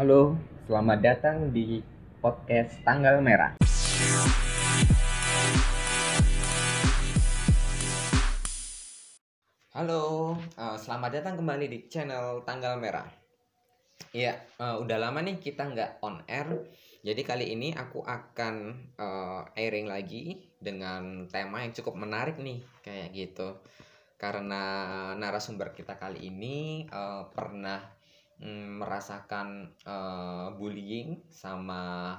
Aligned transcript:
Halo, 0.00 0.32
selamat 0.64 0.98
datang 1.04 1.52
di 1.52 1.76
podcast 2.24 2.80
Tanggal 2.88 3.20
Merah. 3.20 3.60
Halo, 9.76 10.02
eh, 10.40 10.76
selamat 10.80 11.10
datang 11.20 11.44
kembali 11.44 11.68
di 11.68 11.78
channel 11.92 12.40
Tanggal 12.48 12.80
Merah. 12.80 13.04
Eh, 14.16 14.32
udah 14.56 14.96
lama 14.96 15.20
nih 15.20 15.36
kita 15.36 15.68
nggak 15.68 16.00
on 16.00 16.24
air. 16.24 16.48
Jadi 17.04 17.20
kali 17.20 17.52
ini 17.52 17.76
aku 17.76 18.00
akan 18.00 18.54
eh, 18.96 19.42
airing 19.60 19.84
lagi 19.84 20.48
dengan 20.56 21.28
tema 21.28 21.60
yang 21.60 21.76
cukup 21.76 22.00
menarik 22.00 22.40
nih, 22.40 22.64
kayak 22.80 23.12
gitu. 23.12 23.60
Karena 24.16 24.64
narasumber 25.12 25.76
kita 25.76 26.00
kali 26.00 26.24
ini 26.24 26.88
eh, 26.88 27.22
pernah 27.36 27.99
mm, 28.40 28.80
merasakan 28.80 29.76
eh, 29.84 30.48
bullying 30.56 31.28
sama 31.28 32.16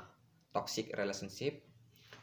toxic 0.53 0.94
relationship 0.94 1.66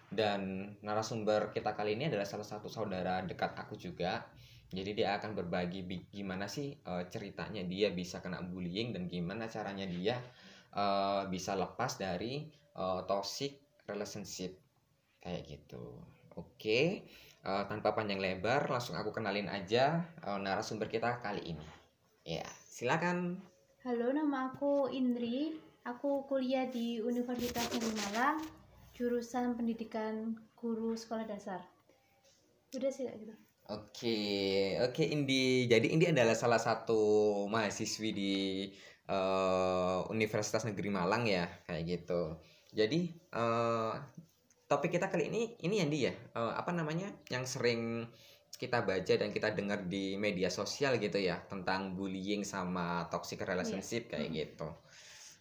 dan 0.08 0.72
narasumber 0.80 1.52
kita 1.52 1.76
kali 1.76 1.98
ini 1.98 2.08
adalah 2.08 2.24
salah 2.24 2.46
satu 2.46 2.70
saudara 2.72 3.20
dekat 3.26 3.52
aku 3.58 3.76
juga. 3.76 4.24
Jadi 4.68 4.92
dia 4.92 5.16
akan 5.16 5.32
berbagi 5.32 5.84
gimana 6.12 6.48
sih 6.48 6.72
eh, 6.72 7.04
ceritanya 7.12 7.64
dia 7.64 7.92
bisa 7.92 8.20
kena 8.24 8.40
bullying 8.44 8.92
dan 8.96 9.08
gimana 9.08 9.48
caranya 9.48 9.84
dia 9.88 10.16
eh, 10.72 11.22
bisa 11.28 11.56
lepas 11.56 11.98
dari 12.00 12.46
eh, 12.76 13.00
toxic 13.08 13.84
relationship 13.88 14.56
kayak 15.24 15.44
gitu. 15.48 15.98
Oke, 16.38 17.08
eh, 17.42 17.64
tanpa 17.66 17.96
panjang 17.96 18.20
lebar 18.20 18.68
langsung 18.70 18.94
aku 18.94 19.10
kenalin 19.10 19.48
aja 19.48 20.05
eh, 20.20 20.38
narasumber 20.38 20.88
kita 20.92 21.18
kali 21.24 21.56
ini. 21.56 21.66
Ya, 22.28 22.44
silakan. 22.68 23.47
Halo, 23.89 24.12
nama 24.12 24.53
aku 24.53 24.92
Indri. 24.92 25.56
Aku 25.89 26.28
kuliah 26.28 26.69
di 26.69 27.00
Universitas 27.00 27.72
Negeri 27.72 27.97
Malang, 27.97 28.36
jurusan 28.92 29.56
Pendidikan 29.56 30.36
Guru 30.61 30.92
Sekolah 30.92 31.25
Dasar. 31.25 31.64
Udah 32.77 32.92
sih 32.92 33.08
gitu. 33.08 33.33
Oke, 33.72 34.20
oke 34.84 35.00
Indi. 35.08 35.72
Jadi 35.72 35.89
Indi 35.89 36.05
adalah 36.05 36.36
salah 36.36 36.61
satu 36.61 37.00
mahasiswi 37.48 38.11
di 38.12 38.34
eh, 39.08 39.98
Universitas 40.12 40.69
Negeri 40.69 40.92
Malang 40.92 41.25
ya, 41.25 41.48
kayak 41.64 41.89
gitu. 41.89 42.36
Jadi 42.77 43.08
eh, 43.08 43.92
topik 44.69 45.00
kita 45.00 45.08
kali 45.08 45.33
ini 45.33 45.56
ini 45.64 45.80
Indi 45.80 46.05
ya, 46.05 46.12
eh, 46.12 46.52
apa 46.61 46.77
namanya? 46.77 47.08
Yang 47.33 47.56
sering 47.56 48.05
kita 48.56 48.82
baca 48.82 49.14
dan 49.14 49.30
kita 49.30 49.52
dengar 49.52 49.84
di 49.84 50.16
media 50.16 50.48
sosial 50.48 50.96
gitu 50.96 51.20
ya 51.20 51.38
tentang 51.46 51.94
bullying 51.94 52.42
sama 52.42 53.06
toxic 53.12 53.44
relationship 53.44 54.08
kayak 54.08 54.30
gitu. 54.32 54.68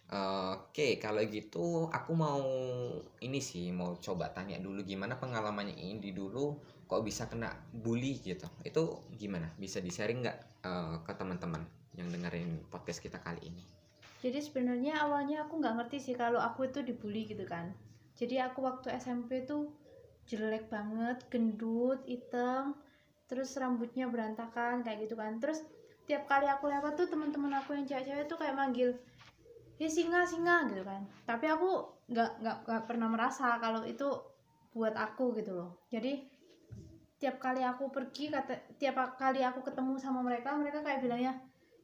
Oke, 0.08 0.96
kalau 0.96 1.20
gitu 1.28 1.84
aku 1.92 2.12
mau 2.16 2.40
ini 3.20 3.44
sih 3.44 3.68
mau 3.68 3.92
coba 4.00 4.32
tanya 4.32 4.56
dulu 4.56 4.80
gimana 4.80 5.20
pengalamannya 5.20 5.76
Indi 5.76 6.16
dulu 6.16 6.56
kok 6.88 7.04
bisa 7.04 7.28
kena 7.28 7.52
bully 7.68 8.16
gitu. 8.16 8.48
Itu 8.64 9.04
gimana? 9.12 9.52
Bisa 9.60 9.84
di 9.84 9.92
sharing 9.92 10.24
nggak 10.24 10.38
eh, 10.64 10.96
ke 11.04 11.12
teman-teman 11.12 11.60
yang 11.92 12.08
dengerin 12.08 12.64
podcast 12.72 13.04
kita 13.04 13.20
kali 13.20 13.52
ini? 13.52 13.60
Jadi 14.24 14.40
sebenarnya 14.40 15.04
awalnya 15.04 15.44
aku 15.44 15.60
nggak 15.60 15.76
ngerti 15.76 15.98
sih 16.00 16.14
kalau 16.16 16.40
aku 16.40 16.72
itu 16.72 16.80
dibully 16.80 17.28
gitu 17.28 17.44
kan. 17.44 17.76
Jadi 18.16 18.40
aku 18.40 18.64
waktu 18.64 18.88
SMP 18.96 19.44
tuh 19.44 19.70
jelek 20.24 20.72
banget, 20.72 21.20
gendut, 21.28 22.00
hitam, 22.08 22.74
terus 23.28 23.52
rambutnya 23.60 24.08
berantakan 24.08 24.80
kayak 24.80 25.04
gitu 25.04 25.14
kan. 25.14 25.36
Terus 25.38 25.62
tiap 26.08 26.24
kali 26.24 26.48
aku 26.48 26.72
lewat 26.72 26.96
tuh 26.96 27.06
teman-teman 27.12 27.52
aku 27.60 27.76
yang 27.76 27.84
cewek-cewek 27.84 28.24
tuh 28.24 28.40
kayak 28.40 28.56
manggil 28.56 28.96
ya 29.78 29.86
singa 29.86 30.24
singa 30.24 30.66
gitu 30.72 30.82
kan. 30.82 31.04
Tapi 31.28 31.46
aku 31.46 32.00
nggak 32.08 32.40
nggak 32.40 32.58
nggak 32.64 32.82
pernah 32.88 33.08
merasa 33.12 33.60
kalau 33.60 33.84
itu 33.84 34.08
buat 34.72 34.96
aku 34.96 35.36
gitu 35.36 35.52
loh. 35.52 35.76
Jadi 35.92 36.24
tiap 37.20 37.36
kali 37.36 37.60
aku 37.60 37.92
pergi 37.92 38.32
kata 38.32 38.78
tiap 38.80 39.18
kali 39.20 39.44
aku 39.44 39.60
ketemu 39.60 40.00
sama 40.00 40.24
mereka 40.24 40.54
mereka 40.56 40.80
kayak 40.80 41.02
bilangnya 41.04 41.34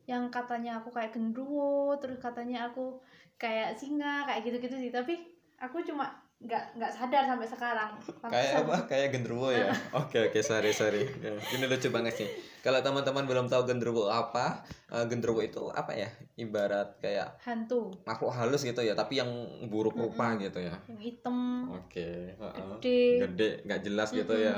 yang 0.09 0.31
katanya 0.33 0.81
aku 0.81 0.95
kayak 0.95 1.17
gendruwo 1.17 1.97
terus 1.99 2.21
katanya 2.23 2.71
aku 2.71 3.03
kayak 3.37 3.77
singa 3.77 4.25
kayak 4.25 4.49
gitu-gitu 4.49 4.77
sih. 4.81 4.91
Tapi 4.91 5.21
aku 5.61 5.85
cuma 5.85 6.24
nggak 6.45 6.77
nggak 6.77 6.93
sadar 6.93 7.25
sampai 7.25 7.49
sekarang. 7.49 7.91
Kayak 8.21 8.53
apa? 8.61 8.77
Kayak 8.85 9.09
genderuwo 9.17 9.49
ya? 9.49 9.73
Oke 10.05 10.29
oke 10.29 10.41
sorry 10.45 10.71
sorry. 10.71 11.09
Ya, 11.25 11.33
ini 11.57 11.65
lucu 11.65 11.89
banget 11.89 12.15
sih. 12.15 12.29
Kalau 12.61 12.85
teman-teman 12.85 13.25
belum 13.25 13.49
tahu 13.49 13.65
genderuwo 13.65 14.13
apa 14.13 14.61
eh, 14.93 15.05
genderuwo 15.09 15.41
itu 15.41 15.73
apa 15.73 15.97
ya? 15.97 16.09
Ibarat 16.37 17.01
kayak 17.01 17.41
hantu. 17.43 17.89
makhluk 18.05 18.29
halus 18.31 18.61
gitu 18.61 18.85
ya 18.85 18.93
tapi 18.93 19.17
yang 19.17 19.29
buruk 19.73 19.97
rupa 19.97 20.37
Mm-mm. 20.37 20.45
gitu 20.45 20.61
ya? 20.61 20.77
Yang 20.85 21.01
hitam. 21.01 21.37
Oke 21.73 22.37
heeh. 22.37 22.69
gede. 22.77 23.01
Gede 23.25 23.49
nggak 23.65 23.81
jelas 23.81 24.09
gitu 24.13 24.33
Mm-mm. 24.33 24.49
ya 24.53 24.57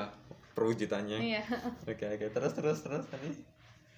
perwujudannya. 0.58 1.18
Iya. 1.22 1.42
Oke 1.86 2.04
oke. 2.04 2.26
Terus 2.34 2.52
terus 2.52 2.78
terus 2.82 3.06
tadi? 3.06 3.30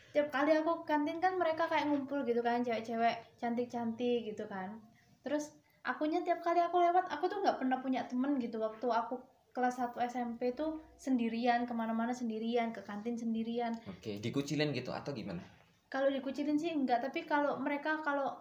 Tiap 0.09 0.28
kali 0.28 0.53
aku 0.53 0.84
kantin 0.84 1.20
kan 1.20 1.37
mereka 1.37 1.69
kayak 1.69 1.88
ngumpul 1.88 2.20
gitu 2.25 2.41
kan 2.41 2.60
cewek-cewek 2.60 3.16
cantik-cantik 3.37 4.28
gitu 4.28 4.44
kan. 4.44 4.76
Terus 5.20 5.56
akunya 5.88 6.21
tiap 6.21 6.44
kali 6.44 6.60
aku 6.60 6.76
lewat 6.84 7.09
aku 7.09 7.25
tuh 7.32 7.41
nggak 7.41 7.56
pernah 7.65 7.81
punya 7.81 8.04
temen 8.04 8.37
gitu 8.37 8.60
waktu 8.60 8.84
aku 8.84 9.16
kelas 9.56 9.81
1 9.81 9.97
SMP 10.04 10.53
tuh 10.53 10.76
sendirian 11.00 11.65
ke 11.65 11.72
mana-mana 11.72 12.12
sendirian 12.12 12.69
ke 12.76 12.84
kantin 12.84 13.16
sendirian 13.16 13.72
oke 13.88 14.21
dikucilin 14.21 14.71
gitu 14.76 14.93
atau 14.93 15.16
gimana 15.16 15.41
kalau 15.88 16.12
dikucilin 16.12 16.60
sih 16.60 16.76
enggak 16.76 17.00
tapi 17.00 17.25
kalau 17.25 17.56
mereka 17.56 18.04
kalau 18.04 18.37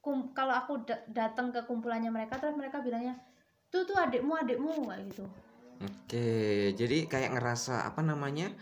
kum, 0.00 0.32
kalau 0.32 0.56
aku 0.56 0.80
da- 0.88 1.04
datang 1.12 1.52
ke 1.52 1.60
kumpulannya 1.68 2.08
mereka 2.08 2.40
terus 2.40 2.56
mereka 2.56 2.80
bilangnya 2.80 3.20
tuh 3.68 3.84
tuh 3.84 4.00
adikmu 4.00 4.32
adikmu 4.32 4.88
kayak 4.88 5.04
gitu 5.12 5.28
Oke, 5.80 6.76
jadi 6.76 7.08
kayak 7.08 7.40
ngerasa 7.40 7.88
apa 7.88 8.04
namanya? 8.04 8.52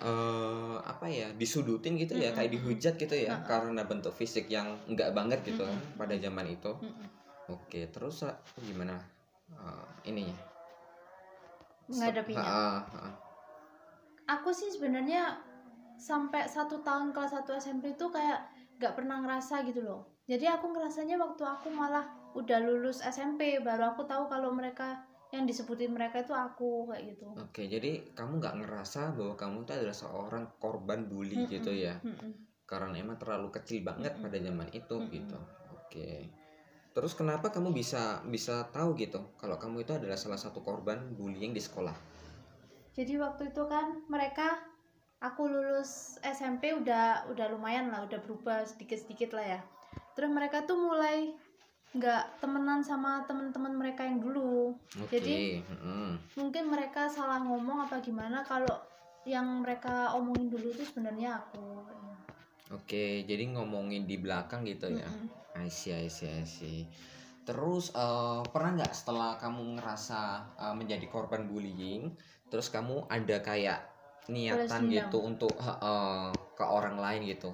eh 0.00 0.76
apa 0.80 1.04
ya? 1.12 1.28
Disudutin 1.36 2.00
gitu 2.00 2.16
ya, 2.16 2.32
kayak 2.32 2.56
dihujat 2.56 2.96
gitu 2.96 3.12
ya 3.12 3.36
Mm-mm. 3.36 3.44
karena 3.44 3.84
bentuk 3.84 4.16
fisik 4.16 4.48
yang 4.48 4.72
enggak 4.88 5.12
banget 5.12 5.44
gitu 5.44 5.60
kan 5.60 5.76
Mm-mm. 5.76 6.00
pada 6.00 6.16
zaman 6.16 6.48
itu. 6.48 6.72
Mm-mm. 6.80 7.08
Oke, 7.48 7.88
terus 7.92 8.24
gimana? 8.64 8.96
eh, 9.52 10.08
ininya. 10.08 10.34
menghadapinya 11.84 12.40
Ha, 12.48 12.80
ha, 12.80 12.98
ha. 13.04 13.10
aku 14.24 14.50
sih 14.56 14.72
sebenarnya 14.72 15.36
sampai 16.00 16.48
satu 16.48 16.80
tahun 16.80 17.12
kelas 17.12 17.36
1 17.36 17.52
SMP 17.60 17.92
itu 17.92 18.08
kayak 18.08 18.40
nggak 18.80 18.94
pernah 18.96 19.20
ngerasa 19.20 19.62
gitu 19.68 19.84
loh 19.84 20.00
jadi 20.24 20.56
aku 20.56 20.72
ngerasanya 20.72 21.20
waktu 21.20 21.44
aku 21.44 21.68
malah 21.70 22.08
udah 22.32 22.58
lulus 22.64 23.04
SMP 23.04 23.60
baru 23.60 23.92
aku 23.92 24.08
tahu 24.08 24.26
kalau 24.32 24.50
mereka 24.50 25.04
yang 25.30 25.44
disebutin 25.44 25.92
mereka 25.92 26.24
itu 26.24 26.32
aku 26.32 26.88
kayak 26.88 27.14
gitu 27.14 27.28
Oke, 27.34 27.66
jadi 27.66 28.00
kamu 28.14 28.38
nggak 28.38 28.56
ngerasa 28.62 29.12
bahwa 29.12 29.34
kamu 29.34 29.56
itu 29.66 29.72
adalah 29.74 29.96
seorang 29.96 30.44
korban 30.62 31.10
bully 31.10 31.42
Mm-mm. 31.42 31.50
gitu 31.50 31.74
ya? 31.74 31.98
Mm-mm. 32.00 32.30
Karena 32.62 32.94
emang 32.94 33.18
terlalu 33.18 33.50
kecil 33.50 33.82
banget 33.82 34.14
Mm-mm. 34.14 34.22
pada 34.22 34.38
zaman 34.38 34.68
itu 34.70 34.94
Mm-mm. 34.94 35.10
gitu. 35.10 35.38
Oke. 35.74 36.10
Terus 36.94 37.12
kenapa 37.18 37.50
kamu 37.50 37.74
bisa 37.74 38.22
bisa 38.30 38.70
tahu 38.70 38.94
gitu 38.94 39.34
kalau 39.36 39.58
kamu 39.58 39.82
itu 39.82 39.92
adalah 39.98 40.14
salah 40.14 40.38
satu 40.38 40.62
korban 40.62 41.18
bullying 41.18 41.50
di 41.50 41.58
sekolah? 41.58 42.14
jadi 42.94 43.18
waktu 43.18 43.50
itu 43.50 43.62
kan 43.66 44.06
mereka 44.06 44.62
aku 45.18 45.50
lulus 45.50 46.16
SMP 46.22 46.70
udah 46.72 47.26
udah 47.34 47.46
lumayan 47.50 47.90
lah 47.90 48.06
udah 48.06 48.22
berubah 48.22 48.62
sedikit 48.64 49.02
sedikit 49.02 49.34
lah 49.34 49.58
ya 49.58 49.60
terus 50.14 50.30
mereka 50.30 50.62
tuh 50.62 50.78
mulai 50.78 51.34
nggak 51.94 52.42
temenan 52.42 52.82
sama 52.82 53.22
teman-teman 53.26 53.74
mereka 53.74 54.06
yang 54.06 54.18
dulu 54.22 54.74
Oke. 55.02 55.18
Jadi- 55.18 55.62
mm-mm. 55.62 56.38
mungkin 56.38 56.64
mereka 56.70 57.06
salah 57.10 57.42
ngomong 57.42 57.86
apa 57.86 58.02
gimana 58.02 58.42
kalau 58.46 58.74
yang 59.26 59.62
mereka 59.62 60.14
omongin 60.14 60.50
dulu 60.50 60.70
itu 60.70 60.86
sebenarnya 60.86 61.42
aku 61.42 61.82
Oke, 62.72 63.22
jadi 63.28 63.54
ngomongin 63.54 64.08
di 64.08 64.18
belakang 64.18 64.64
gitu 64.66 64.88
ya. 64.88 65.06
Mm-mm. 65.06 65.43
I 65.54 65.70
see, 65.70 65.94
I 65.94 66.10
see, 66.10 66.30
I 66.30 66.44
see. 66.44 66.82
Terus 67.44 67.92
eh, 67.94 68.42
pernah 68.50 68.70
nggak 68.80 68.92
setelah 68.94 69.36
kamu 69.38 69.78
ngerasa 69.78 70.20
eh, 70.58 70.74
menjadi 70.74 71.06
korban 71.06 71.46
bullying, 71.46 72.10
terus 72.50 72.68
kamu 72.72 73.06
ada 73.06 73.38
kayak 73.40 73.80
niatan 74.26 74.88
gitu 74.88 75.18
untuk 75.20 75.52
eh, 75.60 75.68
eh, 75.70 76.28
ke 76.56 76.64
orang 76.64 76.96
lain 76.98 77.22
gitu? 77.28 77.52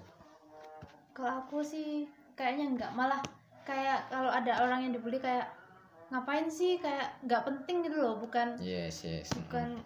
kalau 1.11 1.45
aku 1.45 1.61
sih 1.61 2.09
kayaknya 2.33 2.65
nggak 2.81 2.93
malah 2.97 3.21
kayak 3.67 4.09
kalau 4.09 4.33
ada 4.33 4.65
orang 4.65 4.89
yang 4.89 4.93
dibully 4.97 5.21
kayak 5.21 5.53
ngapain 6.09 6.49
sih 6.49 6.81
kayak 6.81 7.13
nggak 7.29 7.45
penting 7.45 7.85
gitu 7.85 8.01
loh 8.01 8.17
bukan 8.17 8.57
Yes, 8.57 9.05
yes. 9.05 9.29
bukan 9.37 9.77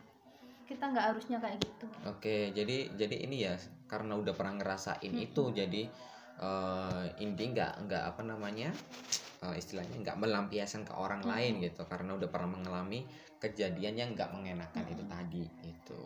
kita 0.65 0.95
nggak 0.95 1.11
harusnya 1.11 1.43
kayak 1.43 1.59
gitu 1.59 1.87
Oke, 2.07 2.55
jadi 2.55 2.89
jadi 2.95 3.17
ini 3.27 3.51
ya 3.51 3.55
karena 3.91 4.15
udah 4.15 4.31
pernah 4.31 4.63
ngerasain 4.63 5.11
Mm-mm. 5.11 5.27
itu, 5.27 5.43
jadi 5.53 5.83
eh 6.41 7.05
inti 7.23 7.45
nggak 7.55 7.87
nggak 7.87 8.03
apa 8.11 8.23
namanya 8.27 8.75
eh, 9.45 9.55
istilahnya 9.55 10.03
nggak 10.03 10.19
melampiaskan 10.19 10.83
ke 10.83 10.95
orang 10.97 11.23
Mm-mm. 11.23 11.31
lain 11.31 11.53
gitu, 11.63 11.83
karena 11.87 12.17
udah 12.19 12.29
pernah 12.31 12.59
mengalami 12.59 13.07
kejadian 13.39 13.95
yang 13.95 14.09
nggak 14.17 14.31
mengenakan 14.35 14.85
itu 14.91 15.05
Mm-mm. 15.05 15.13
tadi 15.15 15.45
gitu. 15.63 16.01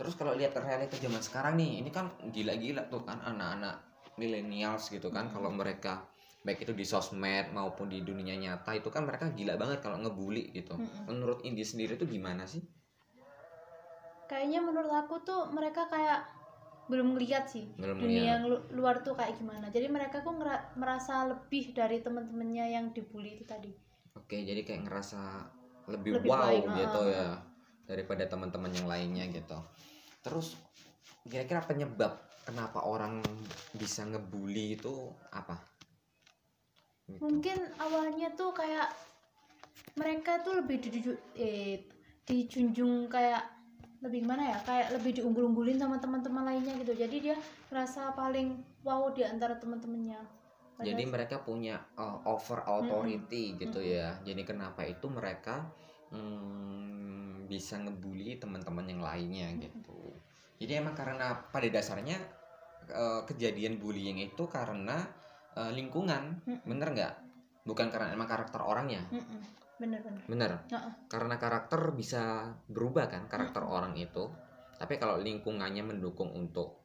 Terus 0.00 0.16
kalau 0.16 0.32
lihat 0.32 0.56
realita 0.56 0.96
zaman 0.96 1.20
sekarang 1.20 1.60
nih, 1.60 1.84
ini 1.84 1.90
kan 1.92 2.08
gila-gila 2.32 2.88
tuh 2.88 3.04
kan 3.04 3.20
anak-anak 3.20 3.84
millennials 4.16 4.88
gitu 4.88 5.12
kan, 5.12 5.28
Mm-mm. 5.28 5.34
kalau 5.36 5.50
mereka 5.52 6.08
baik 6.40 6.64
itu 6.64 6.72
di 6.72 6.88
sosmed 6.88 7.52
maupun 7.52 7.92
di 7.92 8.00
dunia 8.00 8.32
nyata 8.32 8.72
itu 8.72 8.88
kan 8.88 9.04
mereka 9.04 9.28
gila 9.36 9.60
banget 9.60 9.84
kalau 9.84 10.00
ngebully 10.00 10.48
gitu 10.56 10.72
Mm-mm. 10.72 11.04
menurut 11.04 11.44
Indi 11.44 11.60
sendiri 11.60 12.00
itu 12.00 12.08
gimana 12.08 12.48
sih 12.48 12.64
kayaknya 14.24 14.64
menurut 14.64 14.88
aku 14.88 15.20
tuh 15.20 15.52
mereka 15.52 15.84
kayak 15.92 16.24
belum 16.90 17.14
ngeliat 17.14 17.46
sih. 17.46 17.70
Belum 17.78 18.02
dunia 18.02 18.36
yang 18.36 18.42
lu- 18.50 18.66
luar 18.74 19.06
tuh 19.06 19.14
kayak 19.14 19.38
gimana. 19.38 19.70
Jadi 19.70 19.86
mereka 19.86 20.20
ngera- 20.26 20.74
merasa 20.74 21.22
lebih 21.30 21.70
dari 21.70 22.02
teman-temannya 22.02 22.66
yang 22.74 22.90
dibully 22.90 23.38
itu 23.38 23.46
tadi. 23.46 23.70
Oke 24.18 24.42
jadi 24.42 24.66
kayak 24.66 24.90
ngerasa 24.90 25.22
lebih, 25.86 26.18
Lebih 26.18 26.30
wow 26.30 26.50
baik, 26.50 26.64
gitu 26.66 27.00
uh-uh. 27.06 27.14
ya 27.14 27.28
daripada 27.86 28.26
teman-teman 28.26 28.74
yang 28.74 28.86
lainnya 28.90 29.24
gitu. 29.30 29.58
Terus 30.20 30.58
kira-kira 31.22 31.62
penyebab 31.62 32.18
kenapa 32.42 32.82
orang 32.82 33.22
bisa 33.78 34.02
ngebully 34.02 34.74
itu 34.74 35.14
apa? 35.30 35.70
Gitu. 37.10 37.26
mungkin 37.26 37.58
awalnya 37.82 38.30
tuh 38.38 38.54
kayak 38.54 38.86
mereka 39.98 40.38
tuh 40.46 40.62
lebih 40.62 40.78
dijunjung 40.78 41.18
eh 41.34 41.82
dijunjung 42.22 43.10
kayak 43.10 43.42
lebih 44.00 44.24
gimana 44.24 44.56
ya 44.56 44.58
kayak 44.64 44.96
lebih 44.96 45.20
diunggul-unggulin 45.20 45.76
sama 45.76 46.00
teman-teman 46.00 46.44
lainnya 46.48 46.72
gitu. 46.80 46.92
Jadi 46.96 47.16
dia 47.20 47.36
merasa 47.68 48.12
paling 48.16 48.60
wow 48.80 49.12
di 49.12 49.22
antara 49.24 49.60
teman-temannya. 49.60 50.20
Jadi 50.80 51.04
mereka 51.04 51.44
punya 51.44 51.76
uh, 52.00 52.24
over 52.24 52.64
authority 52.64 53.60
gitu 53.60 53.84
ya. 53.84 54.16
Jadi 54.24 54.42
kenapa 54.48 54.88
itu 54.88 55.12
mereka 55.12 55.68
mm, 56.08 57.44
bisa 57.44 57.76
ngebully 57.76 58.40
teman-teman 58.40 58.88
yang 58.88 59.04
lainnya 59.04 59.52
gitu. 59.60 60.16
Jadi 60.56 60.80
emang 60.80 60.96
karena 60.96 61.36
pada 61.52 61.68
dasarnya 61.68 62.16
uh, 62.92 63.28
kejadian 63.28 63.76
bullying 63.76 64.24
itu 64.24 64.48
karena 64.48 65.04
uh, 65.56 65.68
lingkungan, 65.68 66.40
Mm-mm. 66.48 66.64
bener 66.64 66.88
nggak? 66.96 67.14
Bukan 67.68 67.92
karena 67.92 68.16
emang 68.16 68.28
karakter 68.28 68.64
orangnya, 68.64 69.04
Mm-mm, 69.12 69.20
bener-bener 69.20 69.59
bener. 70.28 70.50
Heeh. 70.68 70.92
Karena 71.08 71.34
karakter 71.40 71.96
bisa 71.96 72.52
berubah 72.68 73.08
kan 73.08 73.26
karakter 73.26 73.64
orang 73.64 73.96
itu. 73.96 74.28
Tapi 74.76 74.96
kalau 74.96 75.20
lingkungannya 75.20 75.84
mendukung 75.84 76.32
untuk 76.32 76.80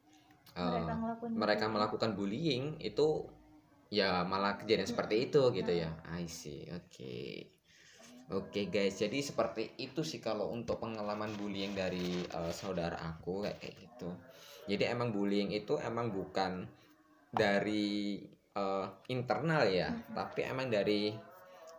uh, 0.56 0.72
mereka 0.72 0.94
ngelakuin 0.96 1.32
mereka 1.36 1.66
gitu. 1.68 1.74
melakukan 1.76 2.12
bullying 2.16 2.66
itu 2.80 3.08
ya 3.92 4.26
malah 4.26 4.58
kejadian 4.58 4.90
seperti 4.90 5.30
itu 5.30 5.42
gitu 5.54 5.72
Hmm. 5.72 5.82
ya 5.86 5.90
I 6.18 6.26
see 6.26 6.66
oke 6.74 7.16
oke 8.34 8.62
guys 8.74 8.98
jadi 8.98 9.20
seperti 9.22 9.78
itu 9.78 10.02
sih 10.02 10.18
kalau 10.18 10.50
untuk 10.50 10.82
pengalaman 10.82 11.30
bullying 11.38 11.78
dari 11.78 12.26
eh, 12.26 12.54
saudara 12.56 12.98
aku 12.98 13.46
kayak 13.46 13.62
kayak 13.62 13.76
gitu 13.86 14.10
jadi 14.66 14.98
emang 14.98 15.14
bullying 15.14 15.54
itu 15.54 15.78
emang 15.78 16.10
bukan 16.10 16.66
dari 17.30 18.18
eh, 18.58 18.86
internal 19.14 19.64
ya 19.70 19.94
Mm-mm. 19.94 20.16
tapi 20.18 20.42
emang 20.44 20.68
dari 20.74 21.14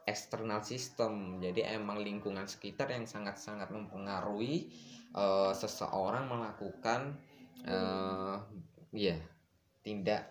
eksternal 0.06 0.62
sistem. 0.62 1.42
Jadi 1.42 1.66
emang 1.66 1.98
lingkungan 1.98 2.46
sekitar 2.46 2.94
yang 2.94 3.04
sangat-sangat 3.04 3.68
mempengaruhi 3.74 4.70
eh, 5.12 5.52
seseorang 5.52 6.30
melakukan 6.30 7.18
eh 7.66 8.36
ya 8.94 9.18
tindak 9.82 10.30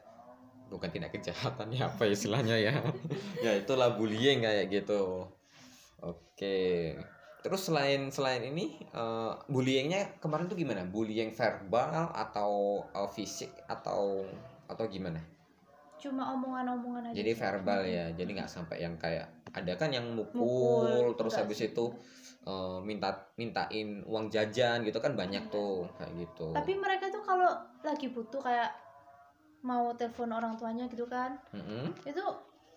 bukan 0.72 0.88
tindak 0.88 1.12
kejahatan 1.12 1.76
ya 1.76 1.92
apa 1.92 2.08
istilahnya 2.08 2.56
ya. 2.56 2.74
Ya 3.46 3.52
itulah 3.60 4.00
bullying 4.00 4.42
kayak 4.48 4.72
gitu. 4.72 5.28
Oke. 6.00 6.96
Terus 7.46 7.62
selain 7.70 8.10
selain 8.10 8.42
ini 8.48 8.80
eh, 8.80 9.34
bullyingnya 9.52 10.18
kemarin 10.24 10.48
tuh 10.48 10.56
gimana? 10.56 10.88
Bullying 10.88 11.36
verbal 11.36 12.16
atau 12.16 12.82
eh, 12.96 13.10
fisik 13.12 13.52
atau 13.68 14.24
atau 14.66 14.86
gimana 14.90 15.35
cuma 16.06 16.24
omongan-omongan 16.38 17.10
aja 17.10 17.16
jadi 17.18 17.32
sih. 17.34 17.40
verbal 17.42 17.82
ya 17.90 18.06
jadi 18.14 18.30
nggak 18.38 18.52
sampai 18.52 18.78
yang 18.86 18.96
kayak 19.02 19.26
ada 19.56 19.74
kan 19.80 19.90
yang 19.90 20.06
mukul, 20.14 20.44
Mukul, 20.46 21.06
terus 21.18 21.34
habis 21.40 21.60
itu 21.64 21.86
eh, 22.46 22.78
minta 22.86 23.10
mintain 23.40 24.04
uang 24.06 24.30
jajan 24.30 24.86
gitu 24.86 25.00
kan 25.02 25.18
banyak 25.18 25.50
tuh 25.50 25.90
kayak 25.98 26.14
gitu 26.22 26.54
tapi 26.54 26.78
mereka 26.78 27.10
tuh 27.10 27.24
kalau 27.26 27.50
lagi 27.82 28.08
butuh 28.14 28.42
kayak 28.44 28.70
mau 29.66 29.90
telepon 29.98 30.30
orang 30.30 30.54
tuanya 30.60 30.86
gitu 30.86 31.10
kan 31.10 31.34
Mm-mm. 31.58 31.90
itu 32.06 32.22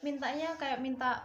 mintanya 0.00 0.56
kayak 0.56 0.80
minta 0.80 1.20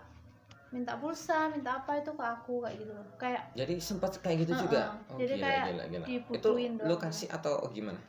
minta 0.73 0.97
pulsa 0.97 1.47
minta 1.53 1.77
apa 1.79 2.01
itu 2.01 2.09
ke 2.17 2.23
aku 2.25 2.65
kayak 2.65 2.75
gitu 2.81 2.91
loh 2.97 3.05
kayak 3.21 3.43
Jadi 3.53 3.77
sempat 3.77 4.17
kayak 4.25 4.41
gitu 4.43 4.57
Heeh. 4.57 4.63
juga. 4.65 4.81
Oh, 5.13 5.21
Jadi 5.21 5.33
gila, 5.37 5.45
kayak 5.45 5.63
gila, 5.69 5.83
gila. 5.85 6.05
Itu 6.09 6.09
dibutuhin 6.09 6.71
doang. 6.81 6.89
lokasi 6.97 7.25
atau 7.29 7.53
gimana? 7.69 8.01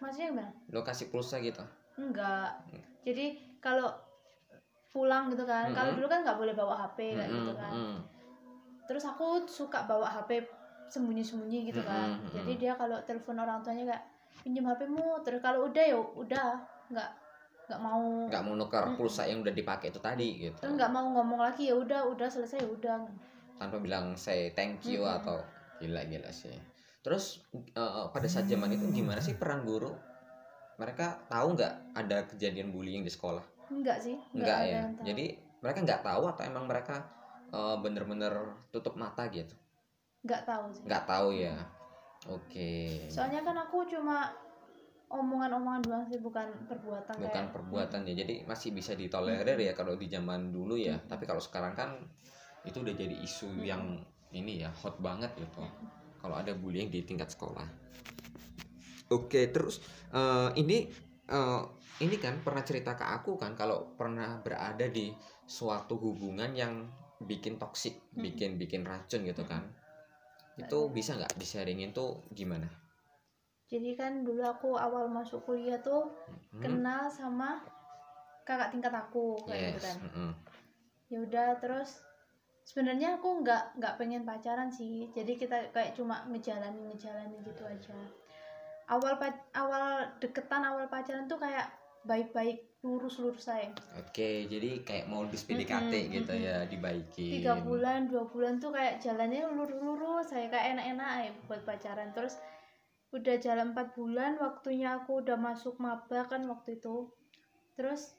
maksudnya 0.00 0.26
gimana 0.32 0.50
Lokasi 0.72 1.12
pulsa 1.12 1.36
gitu. 1.44 1.60
Enggak 2.00 2.50
Hmm. 2.66 2.82
jadi 3.02 3.26
kalau 3.58 3.92
pulang 4.90 5.30
gitu 5.30 5.46
kan 5.46 5.70
kalau 5.70 5.94
Mm-mm. 5.94 5.98
dulu 6.02 6.06
kan 6.08 6.20
nggak 6.26 6.38
boleh 6.38 6.54
bawa 6.54 6.74
HP 6.76 7.14
kayak 7.14 7.30
gitu 7.30 7.52
Mm-mm, 7.52 7.60
kan 7.62 7.72
mm. 7.72 7.98
terus 8.84 9.04
aku 9.06 9.46
suka 9.46 9.86
bawa 9.86 10.10
HP 10.10 10.42
sembunyi-sembunyi 10.90 11.70
gitu 11.70 11.82
kan 11.86 12.18
Mm-mm, 12.18 12.34
jadi 12.34 12.50
mm-mm. 12.50 12.60
dia 12.60 12.72
kalau 12.74 12.98
telepon 13.06 13.38
orang 13.38 13.62
tuanya 13.62 13.94
kayak 13.94 14.04
pinjam 14.42 14.66
HP-mu 14.66 15.22
terus 15.22 15.38
kalau 15.38 15.70
udah 15.70 15.84
ya 15.84 15.94
udah 15.94 16.48
nggak 16.90 17.10
nggak 17.70 17.80
mau 17.80 18.02
Nggak 18.26 18.42
mau 18.42 18.54
nuker 18.58 18.84
pulsa 18.98 19.30
yang 19.30 19.46
udah 19.46 19.54
dipakai 19.54 19.94
itu 19.94 20.02
tadi 20.02 20.28
gitu. 20.42 20.58
terus 20.58 20.74
nggak 20.74 20.90
mau 20.90 21.06
ngomong 21.14 21.38
lagi 21.38 21.70
ya 21.70 21.78
udah 21.78 22.10
udah 22.10 22.26
selesai 22.26 22.58
ya 22.58 22.68
udah 22.68 22.98
Tanpa 23.54 23.78
bilang 23.78 24.18
say 24.18 24.50
thank 24.56 24.82
you 24.82 25.06
Mm-mm. 25.06 25.20
atau 25.22 25.38
gila 25.78 26.02
gila 26.02 26.32
sih. 26.32 26.56
Terus 27.00 27.44
eh, 27.54 28.04
pada 28.10 28.26
saat 28.26 28.48
zaman 28.48 28.72
itu 28.72 28.90
gimana 28.90 29.20
sih 29.22 29.36
peran 29.38 29.62
guru? 29.62 29.92
Mereka 30.80 31.28
tahu 31.28 31.54
nggak 31.54 31.74
ada 31.92 32.24
kejadian 32.26 32.72
bullying 32.72 33.04
di 33.04 33.12
sekolah? 33.12 33.44
enggak 33.70 34.02
sih 34.02 34.16
Enggak 34.34 34.58
ada 34.58 34.66
ya. 34.66 34.80
tahu. 34.90 35.04
Jadi 35.06 35.24
mereka 35.60 35.78
nggak 35.84 36.02
tahu 36.02 36.22
atau 36.26 36.42
emang 36.42 36.64
mereka 36.66 36.96
eh, 37.52 37.76
bener-bener 37.78 38.32
tutup 38.72 38.96
mata 38.96 39.28
gitu? 39.28 39.52
nggak 40.20 40.42
tahu 40.44 40.64
sih 40.70 40.82
Nggak 40.84 41.04
tahu 41.06 41.28
ya. 41.32 41.56
Oke. 42.28 43.08
soalnya 43.08 43.40
kan 43.40 43.56
aku 43.56 43.80
cuma 43.88 44.28
omongan-omongan 45.08 45.80
doang 45.82 46.04
sih 46.04 46.20
bukan 46.20 46.46
perbuatan 46.68 47.16
bukan 47.16 47.32
kayak 47.32 47.50
perbuatan 47.50 48.00
ya 48.06 48.14
jadi 48.20 48.34
masih 48.44 48.70
bisa 48.70 48.92
ditolerir 48.94 49.56
ya 49.56 49.72
kalau 49.72 49.96
di 49.96 50.04
zaman 50.06 50.52
dulu 50.52 50.76
ya 50.76 51.00
tapi 51.08 51.24
kalau 51.24 51.40
sekarang 51.40 51.72
kan 51.72 51.96
itu 52.62 52.78
udah 52.78 52.92
jadi 52.92 53.16
isu 53.18 53.48
Mm-mm. 53.50 53.64
yang 53.64 53.82
ini 54.30 54.62
ya 54.62 54.70
hot 54.70 55.00
banget 55.00 55.32
gitu 55.34 55.64
kalau 56.20 56.36
ada 56.36 56.52
bullying 56.52 56.92
di 56.92 57.02
tingkat 57.02 57.32
sekolah 57.32 57.64
oke 59.10 59.40
terus 59.50 59.82
eh, 60.14 60.50
ini 60.56 60.86
eh, 61.28 61.62
ini 62.00 62.16
kan 62.16 62.40
pernah 62.40 62.64
cerita 62.64 62.96
ke 62.96 63.04
aku 63.04 63.36
kan 63.36 63.52
kalau 63.52 63.92
pernah 63.98 64.40
berada 64.40 64.88
di 64.88 65.12
suatu 65.44 66.00
hubungan 66.00 66.54
yang 66.56 66.88
bikin 67.20 67.60
toksik 67.60 68.00
Mm-mm. 68.16 68.24
bikin 68.24 68.50
bikin 68.56 68.82
racun 68.86 69.26
gitu 69.28 69.44
kan 69.44 69.66
itu 70.56 70.78
Ada. 70.88 70.92
bisa 70.92 71.10
nggak 71.20 71.36
di-sharingin 71.36 71.92
tuh 71.92 72.24
gimana 72.32 72.64
jadi 73.70 73.94
kan 73.94 74.26
dulu 74.26 74.42
aku 74.42 74.74
awal 74.74 75.06
masuk 75.06 75.44
kuliah 75.44 75.78
tuh 75.80 76.10
Hmm? 76.50 76.66
kenal 76.66 77.06
sama 77.06 77.62
kakak 78.42 78.74
tingkat 78.74 78.90
aku 78.90 79.38
kayak 79.46 79.70
gitu 79.70 79.78
yes 79.78 79.84
kan 79.86 79.96
mm-mm. 80.02 80.30
ya 81.06 81.18
udah 81.22 81.48
terus 81.62 82.02
sebenarnya 82.66 83.16
aku 83.16 83.46
nggak 83.46 83.78
nggak 83.78 83.94
pengen 83.94 84.26
pacaran 84.26 84.66
sih 84.66 85.06
jadi 85.14 85.38
kita 85.38 85.70
kayak 85.70 85.94
cuma 85.94 86.26
ngejalanin 86.26 86.90
ngejalanin 86.90 87.38
gitu 87.46 87.62
aja 87.62 87.94
awal 88.90 89.14
awal 89.54 89.84
deketan 90.18 90.66
awal 90.66 90.90
pacaran 90.90 91.30
tuh 91.30 91.38
kayak 91.38 91.70
baik-baik 92.02 92.66
lurus 92.80 93.20
lurus 93.20 93.44
saya 93.44 93.68
Oke, 94.00 94.48
jadi 94.48 94.80
kayak 94.80 95.06
modus 95.12 95.44
PDKT 95.44 95.92
Mm-mm, 95.92 96.14
gitu 96.16 96.32
mm-mm. 96.32 96.48
ya 96.48 96.56
dibaikin. 96.64 97.44
tiga 97.44 97.60
bulan 97.60 98.08
dua 98.08 98.24
bulan 98.24 98.56
tuh 98.56 98.72
kayak 98.72 99.04
jalannya 99.04 99.44
lurus 99.52 99.76
lurus 99.76 100.26
saya 100.32 100.48
kayak 100.48 100.76
enak-enak 100.76 101.10
ya 101.28 101.30
buat 101.44 101.60
pacaran 101.68 102.10
terus 102.16 102.40
udah 103.12 103.36
jalan 103.36 103.76
empat 103.76 103.92
bulan 103.92 104.40
waktunya 104.40 104.96
aku 104.96 105.20
udah 105.20 105.36
masuk 105.36 105.76
maba 105.76 106.24
kan 106.24 106.40
waktu 106.48 106.80
itu 106.80 107.10
terus 107.76 108.16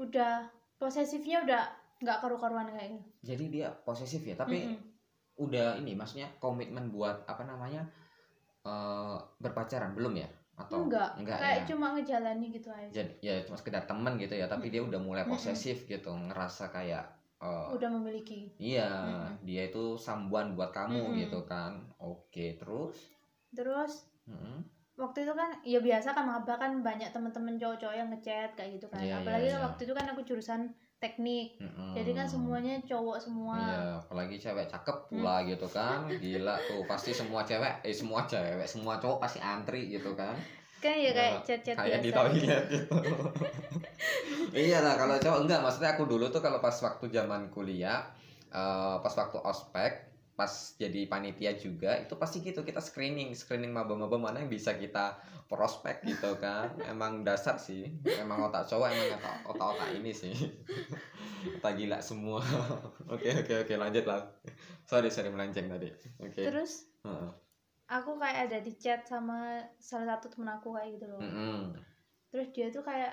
udah 0.00 0.50
posesifnya 0.80 1.46
udah 1.46 1.62
nggak 2.02 2.18
karu-karuan 2.18 2.66
kayak 2.74 2.98
gitu 2.98 3.08
Jadi 3.22 3.44
dia 3.46 3.68
posesif 3.86 4.26
ya, 4.26 4.34
tapi 4.34 4.66
Mm-mm. 4.66 4.80
udah 5.38 5.78
ini 5.78 5.94
maksudnya 5.94 6.34
komitmen 6.42 6.90
buat 6.90 7.22
apa 7.30 7.46
namanya 7.46 7.86
eh 8.64 9.16
berpacaran 9.42 9.92
belum 9.96 10.14
ya? 10.24 10.28
Atau 10.54 10.86
enggak, 10.86 11.10
kayak 11.18 11.56
ya? 11.62 11.64
cuma 11.74 11.86
ngejalani 11.98 12.46
gitu 12.54 12.70
aja 12.70 12.94
Jadi 12.94 13.10
ya 13.26 13.34
cuma 13.46 13.56
sekedar 13.58 13.84
teman 13.90 14.14
gitu 14.22 14.34
ya, 14.38 14.46
tapi 14.46 14.70
dia 14.72 14.82
udah 14.86 15.00
mulai 15.02 15.24
posesif 15.26 15.84
gitu, 15.90 16.10
ngerasa 16.14 16.70
kayak 16.70 17.04
eh, 17.42 17.68
udah 17.74 17.88
memiliki 17.90 18.48
iya 18.62 18.86
Mm-mm. 18.86 19.44
dia 19.48 19.62
itu 19.68 19.98
sambuan 19.98 20.54
buat 20.56 20.70
kamu 20.70 21.00
Mm-mm. 21.02 21.20
gitu 21.26 21.38
kan. 21.50 21.72
Oke, 21.98 22.54
terus 22.60 22.96
terus 23.56 23.92
Mm-mm. 24.30 24.73
Waktu 24.94 25.26
itu 25.26 25.32
kan 25.34 25.50
ya 25.66 25.82
biasa 25.82 26.14
kan 26.14 26.22
maba 26.22 26.54
kan 26.54 26.78
banyak 26.78 27.10
teman-teman 27.10 27.58
cowok-cowok 27.58 27.96
yang 27.98 28.08
ngechat 28.14 28.54
kayak 28.54 28.78
gitu 28.78 28.86
kan 28.86 29.02
Iya, 29.02 29.10
iya, 29.10 29.16
apalagi 29.18 29.48
iya. 29.50 29.58
waktu 29.58 29.80
itu 29.90 29.94
kan 29.94 30.06
aku 30.14 30.20
jurusan 30.22 30.60
teknik 31.02 31.58
Mm-mm. 31.58 31.92
jadi 31.98 32.10
kan 32.14 32.26
semuanya 32.30 32.78
cowok 32.86 33.18
semua 33.18 33.58
Iya, 33.58 33.82
apalagi 33.98 34.36
cewek 34.38 34.66
cakep 34.66 34.96
pula 35.10 35.46
gitu 35.46 35.66
kan. 35.70 36.10
Gila 36.10 36.58
tuh, 36.66 36.82
pasti 36.90 37.14
semua 37.14 37.46
cewek, 37.46 37.86
eh 37.86 37.94
semua 37.94 38.26
cewek, 38.26 38.66
semua 38.66 38.98
cowok 38.98 39.18
pasti 39.22 39.38
antri 39.38 39.90
gitu 39.94 40.10
kan. 40.18 40.34
kan 40.82 40.94
ya 41.00 41.10
kayak 41.16 41.40
chat-chat 41.48 41.76
kayak 41.80 42.00
di 42.04 42.10
toilet 42.12 42.64
gitu 42.68 42.92
iya 44.68 44.84
lah 44.84 45.00
kalau 45.00 45.16
cowok 45.16 45.40
enggak 45.48 45.64
maksudnya 45.64 45.96
aku 45.96 46.04
dulu 46.04 46.28
tuh 46.28 46.44
kalau 46.44 46.60
pas 46.60 46.76
waktu 46.76 47.08
zaman 47.08 47.48
kuliah 47.48 48.04
eh, 48.52 48.96
pas 49.00 49.14
waktu 49.16 49.40
ospek 49.40 50.13
pas 50.34 50.50
jadi 50.74 51.06
panitia 51.06 51.54
juga 51.54 51.94
itu 52.02 52.18
pasti 52.18 52.42
gitu 52.42 52.66
kita 52.66 52.82
screening 52.82 53.38
screening 53.38 53.70
maba-maba 53.70 54.18
mana 54.18 54.42
yang 54.42 54.50
bisa 54.50 54.74
kita 54.74 55.22
prospek 55.46 56.02
gitu 56.02 56.34
kan. 56.42 56.74
Emang 56.90 57.22
dasar 57.22 57.54
sih 57.62 57.86
emang 58.18 58.50
otak 58.50 58.66
cowok 58.66 58.90
emang 58.90 59.08
otak 59.14 59.36
otak, 59.46 59.66
otak 59.78 59.88
ini 59.94 60.10
sih. 60.10 60.34
Otak 61.60 61.76
gila 61.76 62.00
semua. 62.00 62.40
Oke 63.12 63.28
oke 63.44 63.68
oke 63.68 63.74
lanjut 63.76 64.08
lah. 64.08 64.24
Sorry 64.88 65.12
sorry 65.12 65.28
melenceng 65.28 65.68
tadi. 65.68 65.92
Oke. 66.24 66.40
Terus? 66.40 66.88
Heeh. 67.04 67.30
aku 67.84 68.16
kayak 68.16 68.48
ada 68.48 68.58
di 68.64 68.72
chat 68.80 69.04
sama 69.04 69.60
salah 69.76 70.16
satu 70.16 70.32
temen 70.32 70.48
aku 70.56 70.72
kayak 70.72 70.96
gitu 70.96 71.04
loh. 71.04 71.20
Mm-mm. 71.20 71.76
terus 72.32 72.48
dia 72.56 72.72
tuh 72.72 72.80
kayak 72.80 73.12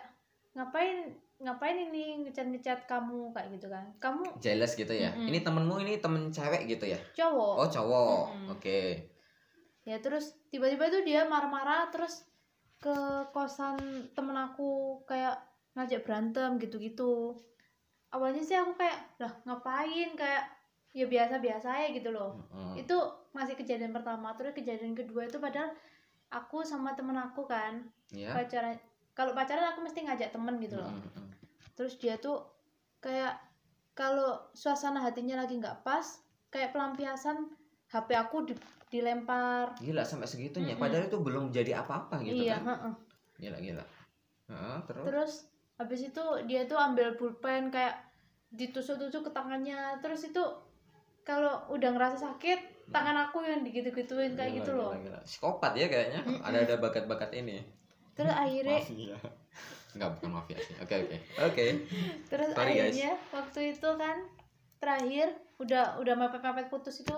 ngapain 0.55 1.11
ngapain 1.41 1.73
ini 1.89 2.21
ngecat 2.21 2.47
ngecat 2.53 2.79
kamu 2.85 3.33
kayak 3.33 3.49
gitu 3.57 3.67
kan. 3.67 3.85
Kamu 3.97 4.37
jealous 4.37 4.77
gitu 4.77 4.93
ya? 4.93 5.09
Mm-mm. 5.11 5.27
ini 5.33 5.39
temenmu 5.41 5.75
ini 5.81 5.97
temen 5.97 6.29
cewek 6.29 6.69
gitu 6.69 6.85
ya? 6.85 6.99
Cowok. 7.17 7.53
Oh 7.57 7.67
cowok. 7.67 8.23
Mm-mm. 8.29 8.53
oke. 8.53 8.81
Ya 9.81 9.97
terus 9.97 10.37
tiba-tiba 10.53 10.93
tuh 10.93 11.01
dia 11.01 11.25
marah-marah 11.25 11.89
terus 11.89 12.29
ke 12.77 12.93
kosan 13.33 13.77
temen 14.13 14.37
aku 14.37 15.01
kayak 15.09 15.41
ngajak 15.73 16.05
berantem 16.05 16.61
gitu-gitu. 16.61 17.33
Awalnya 18.13 18.45
sih 18.45 18.53
aku 18.53 18.77
kayak 18.77 19.17
lah 19.17 19.33
ngapain? 19.49 20.13
Kayak 20.13 20.45
ya 20.93 21.07
biasa-biasa 21.09 21.87
ya 21.87 21.89
gitu 21.95 22.13
loh. 22.13 22.37
Mm. 22.53 22.85
itu 22.85 22.97
masih 23.33 23.57
kejadian 23.57 23.89
pertama. 23.89 24.37
Terus 24.37 24.53
kejadian 24.53 24.93
kedua 24.93 25.25
itu 25.25 25.41
padahal 25.41 25.73
aku 26.29 26.61
sama 26.61 26.93
temen 26.93 27.17
aku 27.17 27.49
kan 27.49 27.81
ya 28.13 28.37
pacaran. 28.37 28.77
Kalau 29.17 29.33
pacaran 29.33 29.73
aku 29.73 29.81
mesti 29.81 30.05
ngajak 30.05 30.29
temen 30.29 30.61
gitu 30.61 30.77
loh. 30.77 30.93
Mm-mm. 30.93 31.30
Terus 31.81 31.97
dia 31.97 32.13
tuh 32.21 32.45
kayak 33.01 33.41
kalau 33.97 34.37
suasana 34.53 35.01
hatinya 35.01 35.41
lagi 35.41 35.57
nggak 35.57 35.81
pas 35.81 36.05
kayak 36.53 36.77
pelampiasan 36.77 37.49
HP 37.89 38.13
aku 38.13 38.45
di- 38.45 38.69
dilempar. 38.93 39.73
Gila 39.81 40.05
sampai 40.05 40.29
segitunya. 40.29 40.77
Mm-mm. 40.77 40.83
padahal 40.85 41.09
itu 41.09 41.17
belum 41.17 41.49
jadi 41.49 41.81
apa-apa 41.81 42.21
gitu 42.21 42.45
iya 42.45 42.61
kan. 42.61 42.69
heeh. 42.69 42.93
gila 43.41 43.57
gila. 43.57 43.85
Heeh, 44.53 44.77
terus? 44.85 45.03
Terus 45.09 45.31
habis 45.81 46.01
itu 46.05 46.23
dia 46.45 46.69
tuh 46.69 46.77
ambil 46.77 47.17
pulpen 47.17 47.73
kayak 47.73 47.97
ditusuk-tusuk 48.53 49.25
ke 49.25 49.31
tangannya. 49.33 49.97
Terus 50.05 50.29
itu 50.29 50.43
kalau 51.25 51.65
udah 51.73 51.89
ngerasa 51.97 52.29
sakit 52.29 52.93
tangan 52.93 53.25
aku 53.25 53.41
yang 53.41 53.65
digitu-gituin 53.65 54.37
kayak 54.37 54.53
Gila, 54.53 54.59
gitu 54.61 54.71
gila, 54.77 54.81
loh. 54.85 54.91
gila. 55.01 55.19
psikopat 55.25 55.73
ya 55.73 55.89
kayaknya. 55.89 56.21
Ada 56.45 56.57
ada 56.69 56.75
bakat-bakat 56.77 57.33
ini. 57.33 57.65
Terus 58.13 58.37
akhirnya 58.37 58.77
mafia 58.77 59.17
Enggak 59.95 60.09
bukan 60.19 60.29
mafia 60.39 60.57
sih. 60.59 60.75
Oke 60.79 60.95
oke. 61.03 61.17
Oke. 61.51 61.65
Terus 62.31 62.49
Sorry, 62.55 62.73
guys. 62.73 62.95
akhirnya 62.95 63.11
waktu 63.31 63.59
itu 63.75 63.89
kan 63.99 64.17
terakhir 64.81 65.27
udah 65.61 65.99
udah 66.01 66.13
mepet-mepet 66.17 66.67
putus 66.71 67.03
itu 67.03 67.17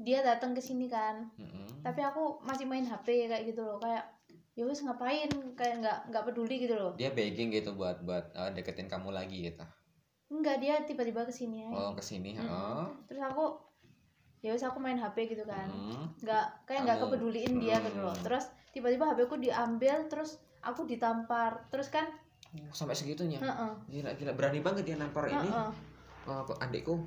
dia 0.00 0.24
datang 0.24 0.56
ke 0.56 0.62
sini 0.64 0.88
kan. 0.90 1.30
Mm-mm. 1.38 1.84
tapi 1.84 1.98
aku 1.98 2.38
masih 2.46 2.64
main 2.66 2.86
HP 2.86 3.26
kayak 3.26 3.44
gitu 3.46 3.62
loh. 3.62 3.78
Kayak 3.78 4.06
ya 4.54 4.64
wis 4.64 4.82
ngapain? 4.82 5.30
Kayak 5.54 5.74
nggak 5.82 5.98
nggak 6.10 6.24
peduli 6.30 6.56
gitu 6.62 6.74
loh. 6.74 6.94
Dia 6.96 7.10
begging 7.12 7.52
gitu 7.52 7.74
buat 7.74 8.00
buat 8.02 8.32
eh, 8.32 8.50
deketin 8.54 8.88
kamu 8.88 9.12
lagi 9.12 9.50
gitu? 9.50 9.62
Enggak 10.32 10.64
dia 10.64 10.80
tiba-tiba 10.82 11.28
ke 11.28 11.32
sini 11.34 11.68
aja. 11.68 11.74
Oh 11.76 11.92
ke 11.92 12.02
sini 12.02 12.34
Mm-mm. 12.34 12.48
heeh 12.48 12.84
terus 13.06 13.22
aku 13.22 13.44
ya 14.42 14.50
wis 14.50 14.64
aku 14.64 14.80
main 14.82 14.98
HP 14.98 15.30
gitu 15.30 15.44
kan. 15.46 15.68
Mm. 15.70 16.18
nggak 16.24 16.46
kayak 16.66 16.80
nggak 16.88 16.98
kepeduliin 16.98 17.54
dia 17.60 17.76
gitu 17.84 18.00
loh. 18.00 18.16
Terus 18.16 18.48
tiba-tiba 18.72 19.04
HP 19.12 19.28
ku 19.28 19.36
diambil 19.38 20.08
terus 20.08 20.40
aku 20.62 20.84
ditampar. 20.84 21.66
Terus 21.68 21.88
kan 21.88 22.06
Oh, 22.52 22.68
sampai 22.70 22.92
segitunya? 22.92 23.38
Heeh. 23.38 23.72
Gila 23.88 24.12
gila 24.12 24.32
berani 24.32 24.60
banget 24.60 24.84
dia 24.84 24.96
nampar 24.96 25.24
ini. 25.26 25.48
Heeh. 25.48 25.70
oh, 26.24 26.40
kok 26.44 26.58
adikku? 26.58 27.00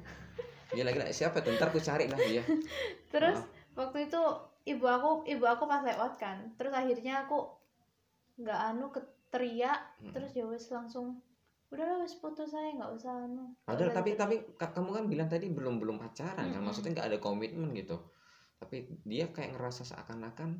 Gila 0.71 0.89
gila 0.89 1.05
siapa 1.07 1.39
tuh 1.39 1.53
ntar 1.53 1.69
aku 1.69 1.77
cari 1.77 2.05
lah 2.05 2.17
dia 2.17 2.41
terus 3.13 3.37
Ah. 3.37 3.45
waktu 3.77 4.09
itu 4.09 4.21
ibu 4.65 4.83
aku 4.83 5.21
ibu 5.23 5.45
aku 5.45 5.63
pas 5.63 5.81
lewat 5.81 6.17
kan. 6.17 6.49
Terus 6.55 6.73
akhirnya 6.73 7.23
aku 7.23 7.45
nggak 8.35 8.59
anu 8.65 8.89
teriak 9.27 9.79
Mm. 9.99 10.11
terus 10.11 10.31
ya 10.33 10.43
wis 10.43 10.67
langsung 10.67 11.19
udahlah 11.67 11.99
wis 11.99 12.15
putus 12.15 12.49
saya 12.49 12.73
nggak 12.73 12.91
usah 12.91 13.13
anu. 13.21 13.53
Padahal 13.63 13.89
usah 13.89 13.97
tapi 13.97 14.09
deket." 14.11 14.19
tapi 14.19 14.35
ka- 14.55 14.73
kamu 14.73 14.89
kan 14.91 15.05
bilang 15.05 15.29
tadi 15.29 15.45
belum 15.47 15.77
belum 15.77 15.95
pacaran 15.97 16.41
kan. 16.41 16.49
Mm-mm. 16.49 16.65
maksudnya 16.65 16.91
nggak 16.95 17.07
ada 17.07 17.17
komitmen 17.19 17.69
gitu. 17.71 18.01
Tapi 18.57 18.89
dia 19.03 19.29
kayak 19.29 19.53
ngerasa 19.53 19.85
seakan-akan 19.85 20.57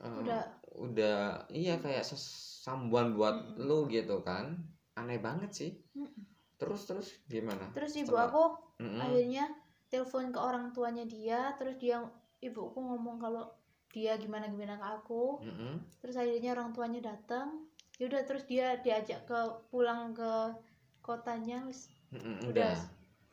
eh, 0.00 0.14
udah 0.20 0.42
udah 0.74 1.18
iya 1.50 1.78
kayak 1.78 2.02
sesambuan 2.02 3.14
buat 3.14 3.34
Mm-mm. 3.54 3.64
lu 3.64 3.78
gitu 3.86 4.20
kan 4.20 4.58
aneh 4.94 5.18
banget 5.18 5.50
sih 5.50 5.70
Mm-mm. 5.94 6.22
terus 6.56 6.86
terus 6.86 7.08
gimana 7.26 7.70
terus 7.72 7.94
ibu 7.94 8.14
Setelah- 8.14 8.30
aku 8.30 8.44
Mm-mm. 8.80 9.00
akhirnya 9.00 9.44
telepon 9.88 10.30
ke 10.30 10.38
orang 10.38 10.70
tuanya 10.70 11.06
dia 11.06 11.54
terus 11.54 11.78
dia 11.78 12.02
ibuku 12.40 12.74
ngomong 12.76 13.18
kalau 13.18 13.46
dia 13.88 14.18
gimana 14.18 14.50
gimana 14.50 14.74
ke 14.74 14.86
aku 14.98 15.38
Mm-mm. 15.40 15.78
terus 16.02 16.14
akhirnya 16.14 16.50
orang 16.52 16.74
tuanya 16.74 17.00
datang 17.00 17.62
ya 17.94 18.10
udah 18.10 18.22
terus 18.26 18.42
dia 18.44 18.74
diajak 18.82 19.22
ke 19.22 19.38
pulang 19.70 20.10
ke 20.10 20.50
kotanya 20.98 21.62
wis 21.64 21.86
Mm-mm, 22.10 22.50
udah 22.50 22.74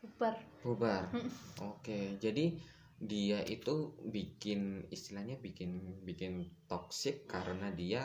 bubar 0.01 0.35
bubar 0.61 1.03
Mm. 1.09 1.29
oke 1.61 1.99
jadi 2.17 2.53
dia 3.01 3.39
itu 3.55 3.75
bikin 4.15 4.61
istilahnya 4.97 5.35
bikin 5.45 5.71
bikin 6.07 6.33
toxic 6.71 7.15
karena 7.33 7.67
dia 7.81 8.01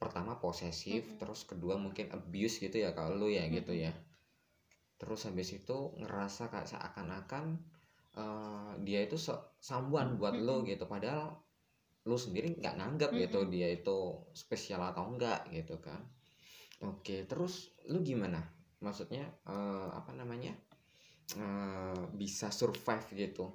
pertama 0.00 0.32
posesif 0.44 1.02
Mm-mm. 1.04 1.18
terus 1.20 1.40
kedua 1.50 1.74
mungkin 1.84 2.06
abuse 2.16 2.56
gitu 2.64 2.76
ya 2.84 2.90
kalau 2.96 3.12
lu 3.20 3.28
ya 3.38 3.44
gitu 3.56 3.72
Mm-mm. 3.72 3.84
ya 3.84 3.92
terus 5.00 5.20
habis 5.28 5.48
itu 5.58 5.76
ngerasa 6.00 6.42
kayak 6.52 6.68
seakan-akan 6.72 7.44
eh, 8.22 8.70
dia 8.86 9.00
itu 9.06 9.16
so- 9.26 9.44
sambuan 9.68 10.08
buat 10.20 10.36
lu 10.46 10.56
Mm-mm. 10.56 10.68
gitu 10.68 10.84
padahal 10.94 11.40
lu 12.08 12.16
sendiri 12.24 12.48
nggak 12.60 12.76
nganggap 12.80 13.10
gitu 13.22 13.40
Mm-mm. 13.40 13.52
dia 13.54 13.68
itu 13.78 13.98
spesial 14.42 14.82
atau 14.90 15.04
enggak 15.12 15.40
gitu 15.56 15.76
kan 15.86 16.00
oke 16.90 17.16
terus 17.30 17.54
lu 17.92 17.98
gimana 18.10 18.40
maksudnya 18.84 19.24
eh, 19.48 19.88
apa 20.00 20.12
namanya 20.20 20.52
eh, 21.38 22.02
bisa 22.20 22.48
survive 22.60 23.06
gitu 23.22 23.46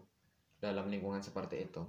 dalam 0.60 0.90
lingkungan 0.90 1.22
seperti 1.22 1.68
itu. 1.68 1.84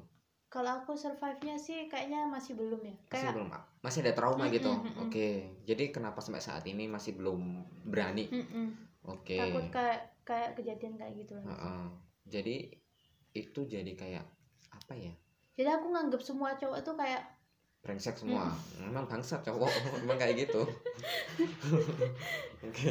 Kalau 0.47 0.83
aku 0.83 0.95
survive-nya 0.95 1.59
sih 1.59 1.91
kayaknya 1.91 2.31
masih 2.31 2.55
belum 2.57 2.81
ya. 2.81 2.95
Masih 2.95 3.13
kayak 3.13 3.35
belum 3.35 3.49
masih 3.83 4.01
ada 4.03 4.13
trauma 4.19 4.45
Mm-mm, 4.47 4.57
gitu. 4.57 4.73
mm-mm. 4.73 5.03
oke 5.07 5.29
jadi 5.63 5.85
kenapa 5.95 6.19
sampai 6.19 6.43
saat 6.43 6.65
ini 6.67 6.91
masih 6.91 7.15
belum 7.19 7.63
berani? 7.87 8.27
Mm-mm, 8.31 8.67
oke. 9.07 9.39
Takut 9.39 9.65
kayak 9.71 10.01
kayak 10.27 10.51
kejadian 10.59 10.99
kayak 10.99 11.15
gitu 11.23 11.39
lah 11.39 11.55
Heeh. 11.55 11.83
jadi 12.27 12.57
itu 13.37 13.61
jadi 13.69 13.93
kayak 13.95 14.25
apa 14.75 14.95
ya? 14.97 15.13
Jadi 15.57 15.69
aku 15.71 15.87
nganggep 15.93 16.23
semua 16.25 16.57
cowok 16.59 16.79
tuh 16.83 16.95
kayak 16.99 17.23
brengsek 17.85 18.19
semua. 18.19 18.51
Memang 18.83 19.07
bangsat 19.07 19.47
cowok. 19.47 19.71
Memang 20.03 20.19
kayak 20.19 20.49
gitu. 20.49 20.67
Oke 22.67 22.91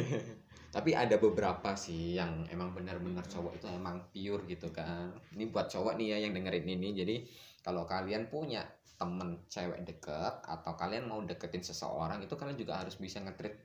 tapi 0.74 0.92
ada 0.92 1.16
beberapa 1.16 1.72
sih 1.78 2.18
yang 2.18 2.44
emang 2.50 2.74
benar-benar 2.74 3.24
cowok 3.26 3.56
itu 3.56 3.66
emang 3.70 4.02
pure 4.10 4.44
gitu 4.50 4.68
kan. 4.74 5.14
Ini 5.32 5.48
buat 5.48 5.70
cowok 5.70 5.96
nih 5.96 6.16
ya 6.16 6.16
yang 6.28 6.32
dengerin 6.36 6.66
ini. 6.66 6.88
Jadi 6.92 7.16
kalau 7.62 7.88
kalian 7.88 8.28
punya 8.28 8.66
temen 8.96 9.44
cewek 9.52 9.84
deket 9.84 10.34
atau 10.44 10.72
kalian 10.74 11.04
mau 11.04 11.20
deketin 11.20 11.60
seseorang 11.60 12.24
itu 12.24 12.32
kalian 12.32 12.56
juga 12.56 12.80
harus 12.80 12.96
bisa 12.96 13.20
ngetrit 13.20 13.60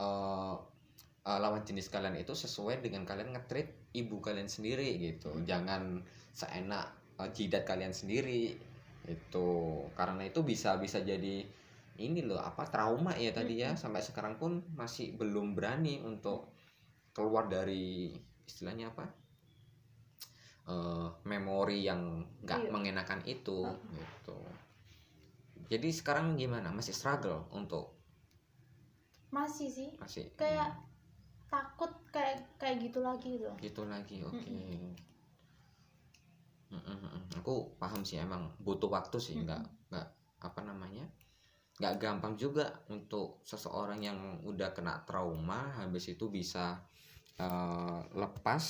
eh, 0.00 0.54
eh, 1.28 1.38
lawan 1.38 1.62
jenis 1.62 1.92
kalian 1.92 2.16
itu 2.16 2.32
sesuai 2.32 2.80
dengan 2.80 3.04
kalian 3.04 3.36
ngetrit 3.36 3.92
ibu 3.92 4.18
kalian 4.24 4.48
sendiri 4.48 4.96
gitu. 5.00 5.32
Jangan 5.44 6.00
seenak 6.32 6.92
eh, 7.20 7.28
jidat 7.32 7.68
kalian 7.68 7.92
sendiri 7.92 8.56
itu 9.08 9.48
karena 9.96 10.28
itu 10.28 10.40
bisa 10.44 10.76
bisa 10.76 11.00
jadi 11.00 11.44
ini 11.98 12.20
loh 12.28 12.40
apa 12.40 12.64
trauma 12.70 13.12
ya 13.18 13.30
tadi 13.34 13.54
ya. 13.64 13.70
Sampai 13.82 14.02
sekarang 14.04 14.34
pun 14.40 14.52
masih 14.76 15.06
belum 15.18 15.54
berani 15.56 16.00
untuk 16.04 16.52
keluar 17.16 17.44
dari 17.50 18.14
istilahnya 18.48 18.92
apa 18.94 19.04
eh, 20.72 21.08
memori 21.30 21.78
yang 21.88 22.00
nggak 22.44 22.60
Iya. 22.64 22.70
mengenakan 22.72 23.20
itu 23.28 23.58
Heeh. 23.66 23.96
gitu. 23.98 24.38
Jadi 25.70 25.88
sekarang 25.94 26.34
gimana? 26.34 26.68
Masih 26.74 26.94
struggle 26.96 27.46
untuk 27.54 27.84
masih 29.30 29.68
sih. 29.70 29.90
Masih 30.02 30.24
kayak 30.40 30.70
takut 31.52 31.90
kayak 32.14 32.36
kayak 32.60 32.76
gitu 32.84 33.00
lagi 33.02 33.30
gitu 33.38 33.50
gitu 33.62 33.82
lagi 33.92 34.16
oke. 34.22 34.54
Mm-mm. 36.70 37.34
aku 37.38 37.74
paham 37.82 38.06
sih 38.06 38.18
emang 38.22 38.42
butuh 38.62 38.86
waktu 38.96 39.18
sih 39.18 39.34
Mm-mm. 39.34 39.44
nggak 39.46 39.62
nggak 39.90 40.06
apa 40.46 40.60
namanya 40.62 41.04
nggak 41.80 41.94
gampang 42.02 42.34
juga 42.36 42.66
untuk 42.92 43.40
seseorang 43.50 44.00
yang 44.04 44.18
udah 44.44 44.70
kena 44.76 45.02
trauma 45.08 45.60
habis 45.80 46.04
itu 46.14 46.28
bisa 46.28 46.66
eh, 47.40 48.00
lepas 48.22 48.64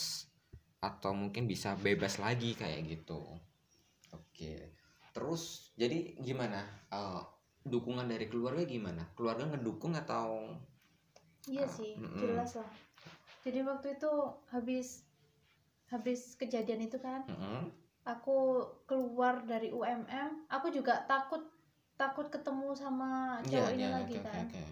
atau 0.81 1.13
mungkin 1.13 1.45
bisa 1.53 1.77
bebas 1.87 2.15
lagi 2.23 2.51
kayak 2.57 2.81
gitu. 2.89 3.21
Oke. 4.15 4.55
Terus 5.15 5.75
jadi 5.77 6.17
gimana? 6.23 6.61
Eh, 6.91 7.23
dukungan 7.67 8.07
dari 8.09 8.27
keluarga 8.33 8.63
gimana? 8.65 9.03
Keluarga 9.19 9.45
ngedukung 9.51 9.95
atau? 9.99 10.55
Iya 11.53 11.67
Ah, 11.67 11.75
sih 11.77 11.93
mm-mm. 12.01 12.21
jelas 12.21 12.51
lah. 12.59 12.71
Jadi 13.45 13.61
waktu 13.71 13.87
itu 13.97 14.13
habis 14.55 14.89
habis 15.93 16.21
kejadian 16.41 16.83
itu 16.89 16.99
kan 17.07 17.23
Mm-mm. 17.29 17.73
aku 18.15 18.39
keluar 18.91 19.35
dari 19.53 19.69
UMM 19.79 20.47
aku 20.57 20.69
juga 20.79 20.95
takut 21.13 21.43
takut 22.01 22.27
ketemu 22.33 22.73
sama 22.73 23.37
Iya, 23.45 23.61
cowok 23.61 23.71
ini 23.77 23.85
iya, 23.85 23.91
lagi 23.93 24.17
oke, 24.17 24.25
kan 24.25 24.45
oke. 24.49 24.65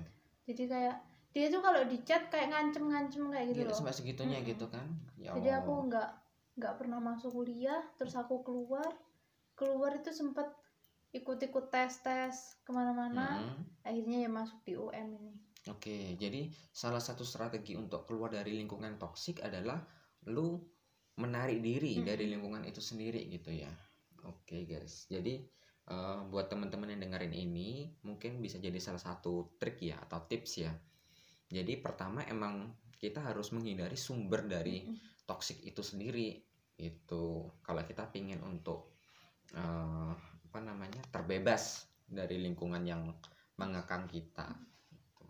jadi 0.49 0.65
kayak 0.65 0.97
dia 1.29 1.47
tuh 1.53 1.61
kalau 1.61 1.83
di 1.85 1.99
chat 2.09 2.23
kayak 2.33 2.49
ngancem-ngancem 2.49 3.29
kayak 3.29 3.47
gitu 3.53 3.61
Gila, 3.63 3.69
loh 3.69 3.77
sampai 3.77 3.95
segitunya 3.95 4.39
Mm-mm. 4.41 4.51
gitu 4.57 4.67
kan 4.73 4.87
ya 5.21 5.37
jadi 5.37 5.61
aku 5.61 5.73
nggak 5.93 6.09
nggak 6.57 6.75
pernah 6.81 6.99
masuk 7.05 7.31
kuliah 7.37 7.85
terus 8.01 8.17
aku 8.17 8.41
keluar 8.41 8.89
keluar 9.53 9.93
itu 9.93 10.09
sempet 10.09 10.49
ikut-ikut 11.13 11.69
tes-tes 11.69 12.57
ke 12.65 12.71
mana-mana 12.73 13.45
Mm-mm. 13.45 13.85
akhirnya 13.85 14.25
ya 14.25 14.31
masuk 14.33 14.59
di 14.65 14.73
UM 14.81 15.09
ini 15.21 15.35
Oke, 15.69 16.17
jadi 16.17 16.49
salah 16.73 17.03
satu 17.03 17.29
strategi 17.29 17.77
untuk 17.77 18.09
keluar 18.09 18.33
dari 18.33 18.57
lingkungan 18.57 18.97
toksik 18.97 19.45
adalah 19.45 19.77
lu 20.25 20.57
menarik 21.21 21.61
diri 21.61 22.01
Mm-mm. 22.01 22.09
dari 22.09 22.25
lingkungan 22.31 22.65
itu 22.65 22.81
sendiri 22.81 23.29
gitu 23.29 23.53
ya. 23.53 23.69
Oke 24.25 24.65
guys, 24.65 25.05
jadi 25.13 25.45
eh, 25.89 26.21
buat 26.29 26.47
teman-teman 26.53 26.95
yang 26.95 27.01
dengerin 27.09 27.35
ini 27.35 27.89
mungkin 28.05 28.39
bisa 28.45 28.61
jadi 28.61 28.77
salah 28.79 29.01
satu 29.01 29.57
trik 29.57 29.81
ya 29.83 29.97
atau 30.05 30.23
tips 30.29 30.53
ya. 30.61 30.73
Jadi 31.49 31.81
pertama 31.81 32.23
emang 32.29 32.69
kita 33.01 33.25
harus 33.25 33.51
menghindari 33.57 33.97
sumber 33.97 34.45
dari 34.45 34.85
toksik 35.25 35.65
itu 35.65 35.81
sendiri 35.81 36.37
itu 36.79 37.25
kalau 37.65 37.83
kita 37.83 38.07
pingin 38.13 38.41
untuk 38.45 38.95
eh, 39.57 40.13
apa 40.49 40.59
namanya 40.63 41.03
terbebas 41.11 41.89
dari 42.09 42.41
lingkungan 42.41 42.85
yang 42.87 43.03
mengekang 43.59 44.07
kita 44.09 44.47
Gitu. 44.99 45.27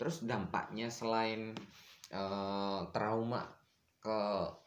terus 0.00 0.16
dampaknya 0.24 0.88
selain 0.90 1.54
eh, 2.10 2.80
trauma 2.90 3.42
ke 4.02 4.18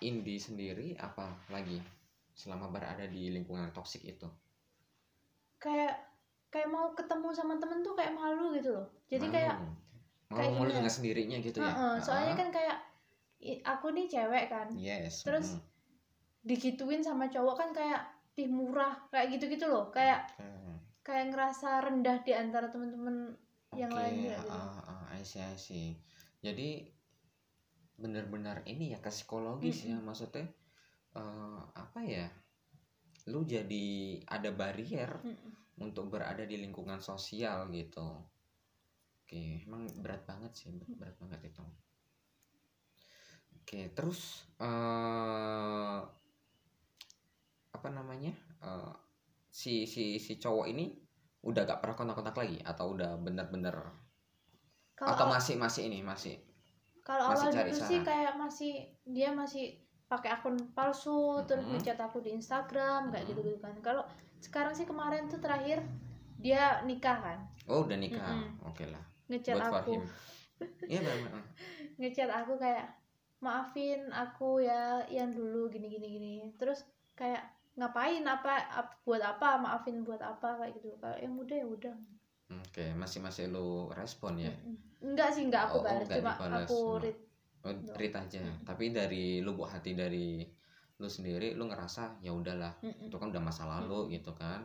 Indi 0.08 0.40
sendiri 0.40 0.96
apa 0.96 1.36
lagi 1.52 1.80
selama 2.36 2.72
berada 2.72 3.04
di 3.08 3.32
lingkungan 3.32 3.72
toksik 3.76 4.08
itu 4.08 4.28
kayak 5.66 5.94
kayak 6.54 6.70
mau 6.72 6.88
ketemu 7.00 7.28
sama 7.36 7.54
temen 7.62 7.80
tuh 7.84 7.94
kayak 8.00 8.14
malu 8.16 8.54
gitu 8.58 8.70
loh 8.78 8.88
jadi 9.12 9.28
kayak 9.36 9.56
mau 10.30 10.38
kayak 10.40 10.52
malu 10.56 10.70
ya. 10.70 10.78
dengan 10.78 10.94
sendirinya 10.94 11.38
gitu 11.42 11.58
ya 11.62 11.74
Heeh, 11.74 11.94
soalnya 12.06 12.34
Ah, 12.34 12.38
kan 12.40 12.50
kayak 12.58 12.78
aku 13.66 13.88
nih 13.96 14.06
cewek 14.10 14.46
kan 14.54 14.68
yes 14.78 15.26
terus 15.26 15.48
mm. 15.58 15.60
digituin 16.46 17.02
sama 17.02 17.26
cowok 17.34 17.56
kan 17.58 17.70
kayak 17.74 18.02
ih 18.36 18.50
murah 18.52 18.94
kayak 19.12 19.28
gitu-gitu 19.34 19.66
loh 19.74 19.86
kayak 19.96 20.20
Oke. 20.36 20.46
kayak 21.08 21.26
ngerasa 21.32 21.70
rendah 21.86 22.18
di 22.26 22.32
antara 22.36 22.68
temen-temen 22.74 23.34
yang 23.76 23.92
Oke, 23.92 23.98
lain 23.98 24.16
juga 24.26 24.36
gitu. 24.44 24.50
ah, 24.52 24.80
ah, 24.92 25.04
I 25.16 25.22
see, 25.24 25.42
I 25.44 25.56
see. 25.60 25.88
Jadi 26.46 26.70
benar-benar 27.96 28.58
ini 28.68 28.92
ya 28.94 29.00
ke 29.00 29.08
psikologis 29.12 29.88
ya 29.88 29.96
Mm-mm. 29.96 30.08
maksudnya 30.08 30.46
eh, 31.16 31.60
apa 31.84 32.00
ya? 32.04 32.28
Lu 33.32 33.42
jadi 33.46 33.86
ada 34.30 34.50
barrier 34.54 35.10
Mm-mm. 35.26 35.52
untuk 35.82 36.06
berada 36.14 36.44
di 36.46 36.56
lingkungan 36.62 37.02
sosial 37.02 37.70
gitu. 37.74 38.06
Oke, 39.26 39.66
emang 39.66 39.90
berat 40.04 40.22
banget 40.30 40.52
sih, 40.54 40.70
ber- 40.74 40.94
berat 41.00 41.18
banget 41.18 41.42
itu. 41.50 41.66
Oke, 43.58 43.90
terus 43.98 44.46
eh 44.62 46.00
apa 47.76 47.88
namanya? 47.92 48.34
Eh, 48.62 48.94
si 49.50 49.88
si 49.90 50.18
si 50.22 50.34
cowok 50.38 50.66
ini 50.70 50.86
udah 51.46 51.62
gak 51.70 51.80
pernah 51.82 51.96
kontak-kontak 51.98 52.36
lagi 52.42 52.58
atau 52.66 52.86
udah 52.98 53.12
bener-bener 53.22 53.76
kalau 54.98 55.14
atau 55.14 55.26
masih 55.30 55.56
masih 55.62 55.82
ini 55.88 56.00
masih 56.02 56.36
kalau 57.06 57.30
masih 57.30 57.48
awal 57.48 57.56
cari 57.56 57.72
dulu 57.72 57.86
sih 57.86 58.00
kayak 58.02 58.34
masih 58.36 58.74
dia 59.06 59.30
masih 59.32 59.85
pakai 60.06 60.30
akun 60.32 60.56
palsu 60.72 61.42
terus 61.44 61.66
Mm-mm. 61.66 61.78
ngechat 61.78 61.98
aku 61.98 62.22
di 62.22 62.32
Instagram 62.32 63.10
kayak 63.10 63.26
Mm-mm. 63.26 63.32
gitu 63.36 63.40
gitu 63.46 63.60
kan. 63.60 63.76
Kalau 63.82 64.04
sekarang 64.40 64.74
sih 64.74 64.86
kemarin 64.86 65.26
tuh 65.28 65.42
terakhir 65.42 65.82
dia 66.38 66.84
nikah 66.84 67.18
kan. 67.18 67.40
Oh 67.66 67.82
udah 67.84 67.98
nikah. 67.98 68.22
Mm-mm. 68.22 68.70
oke 68.70 68.86
lah. 68.88 69.04
Ngechat 69.28 69.58
aku. 69.58 70.00
Iya 70.88 71.04
benar 71.04 71.44
ngechat 72.00 72.32
aku 72.32 72.56
kayak 72.56 72.88
maafin 73.44 74.08
aku 74.12 74.64
ya 74.64 75.04
yang 75.12 75.36
dulu 75.36 75.68
gini 75.68 75.92
gini 75.92 76.08
gini. 76.08 76.34
Terus 76.56 76.84
kayak 77.14 77.44
ngapain? 77.76 78.24
Apa 78.24 78.56
ap- 78.72 78.96
buat 79.04 79.20
apa? 79.20 79.60
Maafin 79.60 80.08
buat 80.08 80.24
apa? 80.24 80.56
Kayak 80.60 80.80
gitu. 80.80 80.96
Kalau 81.00 81.18
yang 81.20 81.36
udah 81.36 81.58
ya 81.60 81.68
udah. 81.68 81.96
Oke 82.46 82.94
masih 82.96 83.20
masih 83.20 83.50
lu 83.50 83.90
respon 83.92 84.38
ya? 84.40 84.54
Enggak 85.04 85.34
sih 85.36 85.44
enggak 85.44 85.68
Oh, 85.68 85.70
aku 85.76 85.78
oh, 85.80 85.84
balas. 85.84 86.06
enggak 86.08 86.18
cuma 86.22 86.32
dibalas, 86.38 86.64
aku 86.64 86.78
cuma- 86.80 87.02
read 87.04 87.18
oh, 87.66 87.74
Enggak. 87.74 87.98
read 87.98 88.14
aja 88.16 88.42
Mm. 88.46 88.64
tapi 88.64 88.86
dari 88.94 89.26
lubuk 89.42 89.66
hati 89.68 89.98
dari 89.98 90.46
lu 90.96 91.10
sendiri 91.12 91.58
lu 91.60 91.68
ngerasa 91.68 92.24
ya 92.24 92.32
udahlah 92.32 92.72
Mm-mm. 92.80 93.12
itu 93.12 93.16
kan 93.20 93.28
udah 93.34 93.44
masa 93.44 93.68
lalu 93.68 94.16
gitu 94.16 94.32
kan 94.38 94.64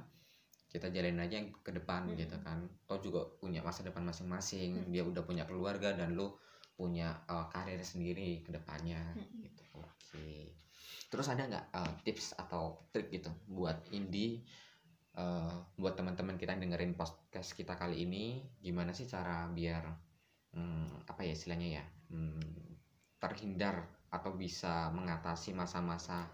kita 0.70 0.86
jalin 0.94 1.18
aja 1.18 1.42
yang 1.42 1.50
ke 1.50 1.74
depan 1.74 2.06
Mm-mm. 2.06 2.20
gitu 2.20 2.36
kan 2.46 2.62
toh 2.86 3.02
juga 3.02 3.26
punya 3.42 3.64
masa 3.64 3.82
depan 3.82 4.06
masing-masing 4.06 4.86
Mm. 4.86 4.90
dia 4.94 5.02
udah 5.02 5.26
punya 5.26 5.42
keluarga 5.48 5.96
dan 5.96 6.14
lu 6.14 6.30
punya 6.78 7.12
uh, 7.28 7.44
karir 7.50 7.82
sendiri 7.82 8.40
ke 8.46 8.54
depannya 8.54 9.00
Mm-mm. 9.18 9.42
gitu 9.48 9.64
oke 9.74 10.30
terus 11.10 11.26
ada 11.26 11.42
nggak 11.50 11.66
uh, 11.74 11.92
tips 12.06 12.38
atau 12.38 12.86
trik 12.94 13.10
gitu 13.10 13.28
buat 13.50 13.82
Indi 13.90 14.38
uh, 15.18 15.50
buat 15.74 15.98
teman-teman 15.98 16.38
kita 16.38 16.54
yang 16.54 16.70
dengerin 16.70 16.94
podcast 16.94 17.58
kita 17.58 17.74
kali 17.74 18.06
ini 18.06 18.46
gimana 18.62 18.94
sih 18.94 19.10
cara 19.10 19.50
biar 19.50 19.82
hmm, 20.54 21.10
apa 21.10 21.20
ya 21.26 21.34
istilahnya 21.34 21.82
ya 21.82 21.84
hmm, 22.14 22.80
terhindar 23.20 23.85
atau 24.11 24.35
bisa 24.35 24.90
mengatasi 24.90 25.54
masa-masa 25.54 26.26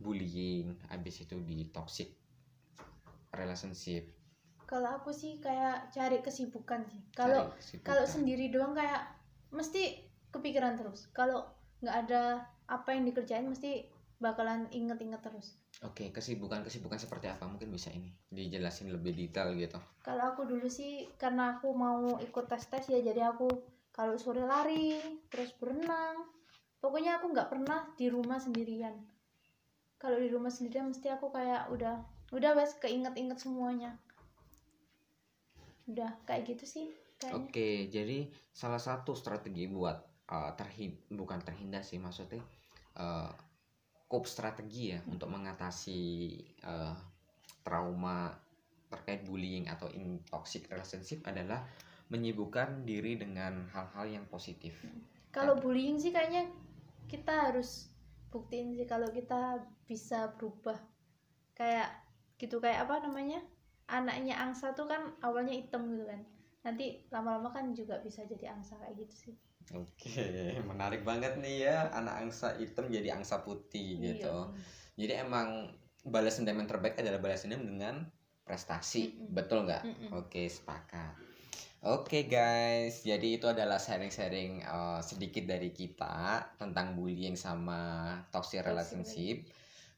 bullying 0.00 0.72
habis 0.88 1.20
itu 1.20 1.36
di 1.44 1.68
toxic 1.68 2.08
relationship. 3.36 4.08
Kalau 4.64 4.96
aku 4.96 5.12
sih 5.12 5.42
kayak 5.42 5.92
cari 5.92 6.24
kesibukan 6.24 6.86
sih. 6.88 7.02
Kalau 7.12 7.52
kalau 7.84 8.04
sendiri 8.06 8.48
doang 8.48 8.72
kayak 8.72 9.02
mesti 9.52 10.08
kepikiran 10.30 10.78
terus. 10.78 11.10
Kalau 11.12 11.44
nggak 11.84 11.96
ada 12.06 12.48
apa 12.70 12.94
yang 12.94 13.04
dikerjain 13.04 13.50
mesti 13.50 13.90
bakalan 14.22 14.70
inget-inget 14.70 15.20
terus. 15.20 15.58
Oke 15.82 16.14
kesibukan 16.14 16.62
kesibukan 16.62 16.96
seperti 17.02 17.28
apa? 17.28 17.44
Mungkin 17.50 17.68
bisa 17.74 17.90
ini 17.90 18.14
dijelasin 18.30 18.94
lebih 18.94 19.12
detail 19.12 19.52
gitu. 19.58 19.76
Kalau 20.06 20.32
aku 20.32 20.46
dulu 20.46 20.70
sih 20.70 21.10
karena 21.18 21.58
aku 21.58 21.74
mau 21.74 22.16
ikut 22.22 22.46
tes 22.46 22.64
tes 22.70 22.84
ya 22.88 23.02
jadi 23.02 23.34
aku 23.34 23.50
kalau 23.90 24.16
sore 24.16 24.42
lari 24.44 24.98
terus 25.28 25.54
berenang. 25.58 26.26
Pokoknya 26.80 27.20
aku 27.20 27.36
nggak 27.36 27.50
pernah 27.52 27.84
di 28.00 28.08
rumah 28.08 28.40
sendirian. 28.40 28.96
Kalau 30.00 30.16
di 30.16 30.32
rumah 30.32 30.48
sendirian 30.48 30.88
mesti 30.88 31.12
aku 31.12 31.28
kayak 31.28 31.68
udah 31.68 32.00
udah 32.32 32.56
wes 32.56 32.78
keinget-inget 32.80 33.36
semuanya. 33.36 34.00
Udah 35.84 36.16
kayak 36.24 36.56
gitu 36.56 36.64
sih 36.64 36.86
kayaknya. 37.20 37.36
Oke, 37.36 37.68
jadi 37.92 38.18
salah 38.48 38.80
satu 38.80 39.12
strategi 39.12 39.68
buat 39.68 40.00
uh, 40.32 40.56
bukan 41.12 41.38
terhindar 41.44 41.84
sih 41.84 42.00
maksudnya 42.00 42.40
uh, 42.96 43.28
cope 44.10 44.26
strategi 44.26 44.94
ya 44.96 44.98
untuk 45.06 45.28
mengatasi 45.30 46.00
uh, 46.64 46.94
trauma 47.62 48.32
terkait 48.90 49.22
bullying 49.22 49.70
atau 49.70 49.86
in 49.94 50.18
toxic 50.26 50.66
relationship 50.66 51.22
adalah 51.22 51.62
menyibukkan 52.10 52.84
diri 52.84 53.16
dengan 53.16 53.70
hal-hal 53.70 54.06
yang 54.20 54.26
positif. 54.26 54.74
kalau 55.30 55.54
bullying 55.54 55.94
sih 55.94 56.10
kayaknya 56.10 56.50
kita 57.06 57.50
harus 57.50 57.94
buktiin 58.34 58.74
sih 58.74 58.86
kalau 58.86 59.06
kita 59.14 59.62
bisa 59.86 60.34
berubah 60.34 60.74
kayak 61.54 61.86
gitu 62.38 62.58
kayak 62.58 62.86
apa 62.86 63.06
namanya 63.06 63.38
anaknya 63.90 64.38
angsa 64.38 64.74
tuh 64.74 64.90
kan 64.90 65.14
awalnya 65.22 65.54
hitam 65.54 65.86
gitu 65.90 66.06
kan 66.06 66.22
nanti 66.66 67.06
lama-lama 67.14 67.50
kan 67.54 67.74
juga 67.74 67.98
bisa 68.02 68.26
jadi 68.26 68.54
angsa 68.54 68.78
kayak 68.82 69.06
gitu 69.06 69.14
sih 69.30 69.34
Oke, 69.70 70.26
menarik 70.70 71.06
banget 71.06 71.38
nih 71.38 71.70
ya 71.70 71.94
anak 71.94 72.26
angsa 72.26 72.58
hitam 72.58 72.90
jadi 72.90 73.14
angsa 73.14 73.46
putih 73.46 74.02
gitu. 74.02 74.50
Iya. 74.50 75.06
Jadi 75.06 75.12
emang 75.22 75.70
balas 76.02 76.42
dendam 76.42 76.58
yang 76.58 76.66
terbaik 76.66 76.98
adalah 76.98 77.22
balas 77.22 77.46
dendam 77.46 77.62
dengan 77.62 78.02
prestasi, 78.42 79.14
Mm-mm. 79.14 79.30
betul 79.30 79.62
nggak? 79.68 79.84
Mm-mm. 79.86 80.10
Oke, 80.18 80.50
sepakat. 80.50 81.14
Oke 81.80 82.28
guys, 82.28 83.08
jadi 83.08 83.40
itu 83.40 83.48
adalah 83.48 83.80
sharing-sharing 83.80 84.60
uh, 84.68 85.00
sedikit 85.00 85.48
dari 85.48 85.72
kita 85.72 86.44
tentang 86.60 86.92
bullying 86.92 87.40
sama 87.40 88.12
toxic 88.28 88.60
relationship. 88.60 89.48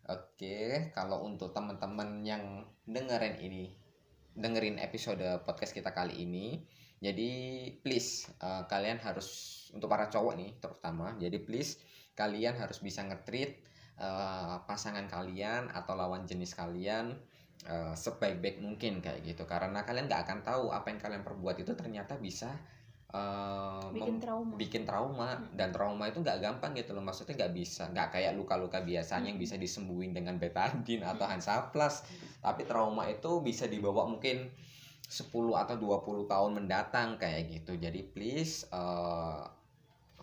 Oke, 0.07 0.95
kalau 0.95 1.27
untuk 1.27 1.51
teman-teman 1.51 2.23
yang 2.23 2.63
dengerin 2.87 3.35
ini, 3.43 3.75
dengerin 4.31 4.79
episode 4.79 5.27
podcast 5.43 5.75
kita 5.75 5.91
kali 5.91 6.23
ini, 6.23 6.63
jadi 7.03 7.31
please 7.83 8.31
uh, 8.39 8.63
kalian 8.71 9.03
harus 9.03 9.67
untuk 9.75 9.91
para 9.91 10.07
cowok 10.07 10.39
nih 10.39 10.55
terutama, 10.63 11.19
jadi 11.19 11.43
please 11.43 11.83
kalian 12.15 12.63
harus 12.63 12.79
bisa 12.79 13.03
nge-treat 13.03 13.59
uh, 13.99 14.63
pasangan 14.71 15.11
kalian 15.11 15.67
atau 15.75 15.99
lawan 15.99 16.31
jenis 16.31 16.55
kalian 16.55 17.19
eh, 17.67 17.95
sebaik-baik 17.95 18.59
mungkin 18.61 18.99
kayak 18.99 19.23
gitu. 19.25 19.45
Karena 19.45 19.83
kalian 19.83 20.07
nggak 20.11 20.23
akan 20.27 20.39
tahu 20.43 20.65
apa 20.71 20.87
yang 20.91 21.01
kalian 21.01 21.23
perbuat 21.23 21.57
itu 21.61 21.73
ternyata 21.75 22.17
bisa 22.19 22.51
eh, 23.13 23.87
bikin 23.93 24.17
trauma. 24.19 24.55
bikin 24.57 24.83
trauma. 24.89 25.29
Hmm. 25.37 25.53
dan 25.53 25.69
trauma 25.71 26.09
itu 26.09 26.19
nggak 26.25 26.39
gampang 26.41 26.73
gitu 26.75 26.97
loh. 26.97 27.05
Maksudnya 27.05 27.35
nggak 27.45 27.55
bisa. 27.55 27.83
Nggak 27.93 28.09
kayak 28.19 28.33
luka-luka 28.35 28.81
biasanya 28.81 29.29
yang 29.29 29.37
Hmm. 29.37 29.45
bisa 29.45 29.57
disembuhin 29.61 30.17
dengan 30.17 30.41
betadine 30.41 31.05
atau 31.05 31.29
Hansaplast 31.29 32.09
tapi 32.41 32.65
trauma 32.67 33.07
itu 33.07 33.39
bisa 33.45 33.69
dibawa 33.69 34.09
mungkin 34.09 34.49
10 35.07 35.29
atau 35.55 35.77
20 35.77 36.25
tahun 36.25 36.51
mendatang 36.57 37.21
kayak 37.21 37.53
gitu. 37.61 37.77
Jadi 37.77 38.01
please 38.11 38.65
eh, 38.73 39.45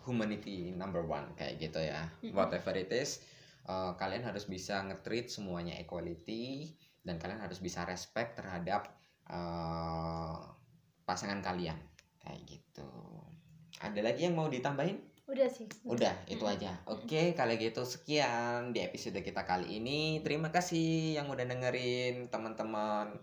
humanity 0.01 0.73
number 0.73 1.05
one 1.05 1.29
kayak 1.37 1.61
gitu 1.61 1.77
ya. 1.79 2.09
Whatever 2.33 2.73
it 2.73 2.89
is 2.89 3.21
eh, 3.69 3.91
kalian 3.95 4.25
harus 4.25 4.49
bisa 4.49 4.81
nge-treat 4.81 5.29
semuanya 5.29 5.77
equality 5.77 6.73
dan 7.09 7.17
kalian 7.17 7.41
harus 7.41 7.57
bisa 7.57 7.81
respect 7.89 8.37
terhadap 8.37 8.85
eh, 9.25 10.39
pasangan 11.09 11.41
kalian 11.41 11.77
kayak 12.21 12.45
gitu 12.45 12.89
ada 13.81 13.99
lagi 14.05 14.29
yang 14.29 14.37
mau 14.37 14.45
ditambahin 14.45 15.09
udah 15.29 15.45
sih 15.45 15.69
Udah, 15.85 16.09
itu 16.25 16.41
Mm-mm. 16.41 16.57
aja. 16.57 16.73
Oke, 16.89 17.37
kalau 17.37 17.53
gitu 17.53 17.85
sekian 17.85 18.73
di 18.73 18.81
episode 18.81 19.21
kita 19.21 19.45
kali 19.45 19.77
ini. 19.77 20.25
Terima 20.25 20.49
kasih 20.49 21.21
yang 21.21 21.29
udah 21.29 21.45
dengerin 21.45 22.33
teman-teman. 22.33 23.13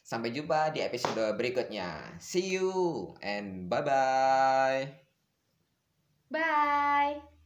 Sampai 0.00 0.32
jumpa 0.32 0.72
di 0.72 0.80
episode 0.80 1.36
berikutnya. 1.36 2.16
See 2.16 2.56
you 2.56 3.12
and 3.20 3.68
bye-bye. 3.68 4.88
bye 6.32 7.37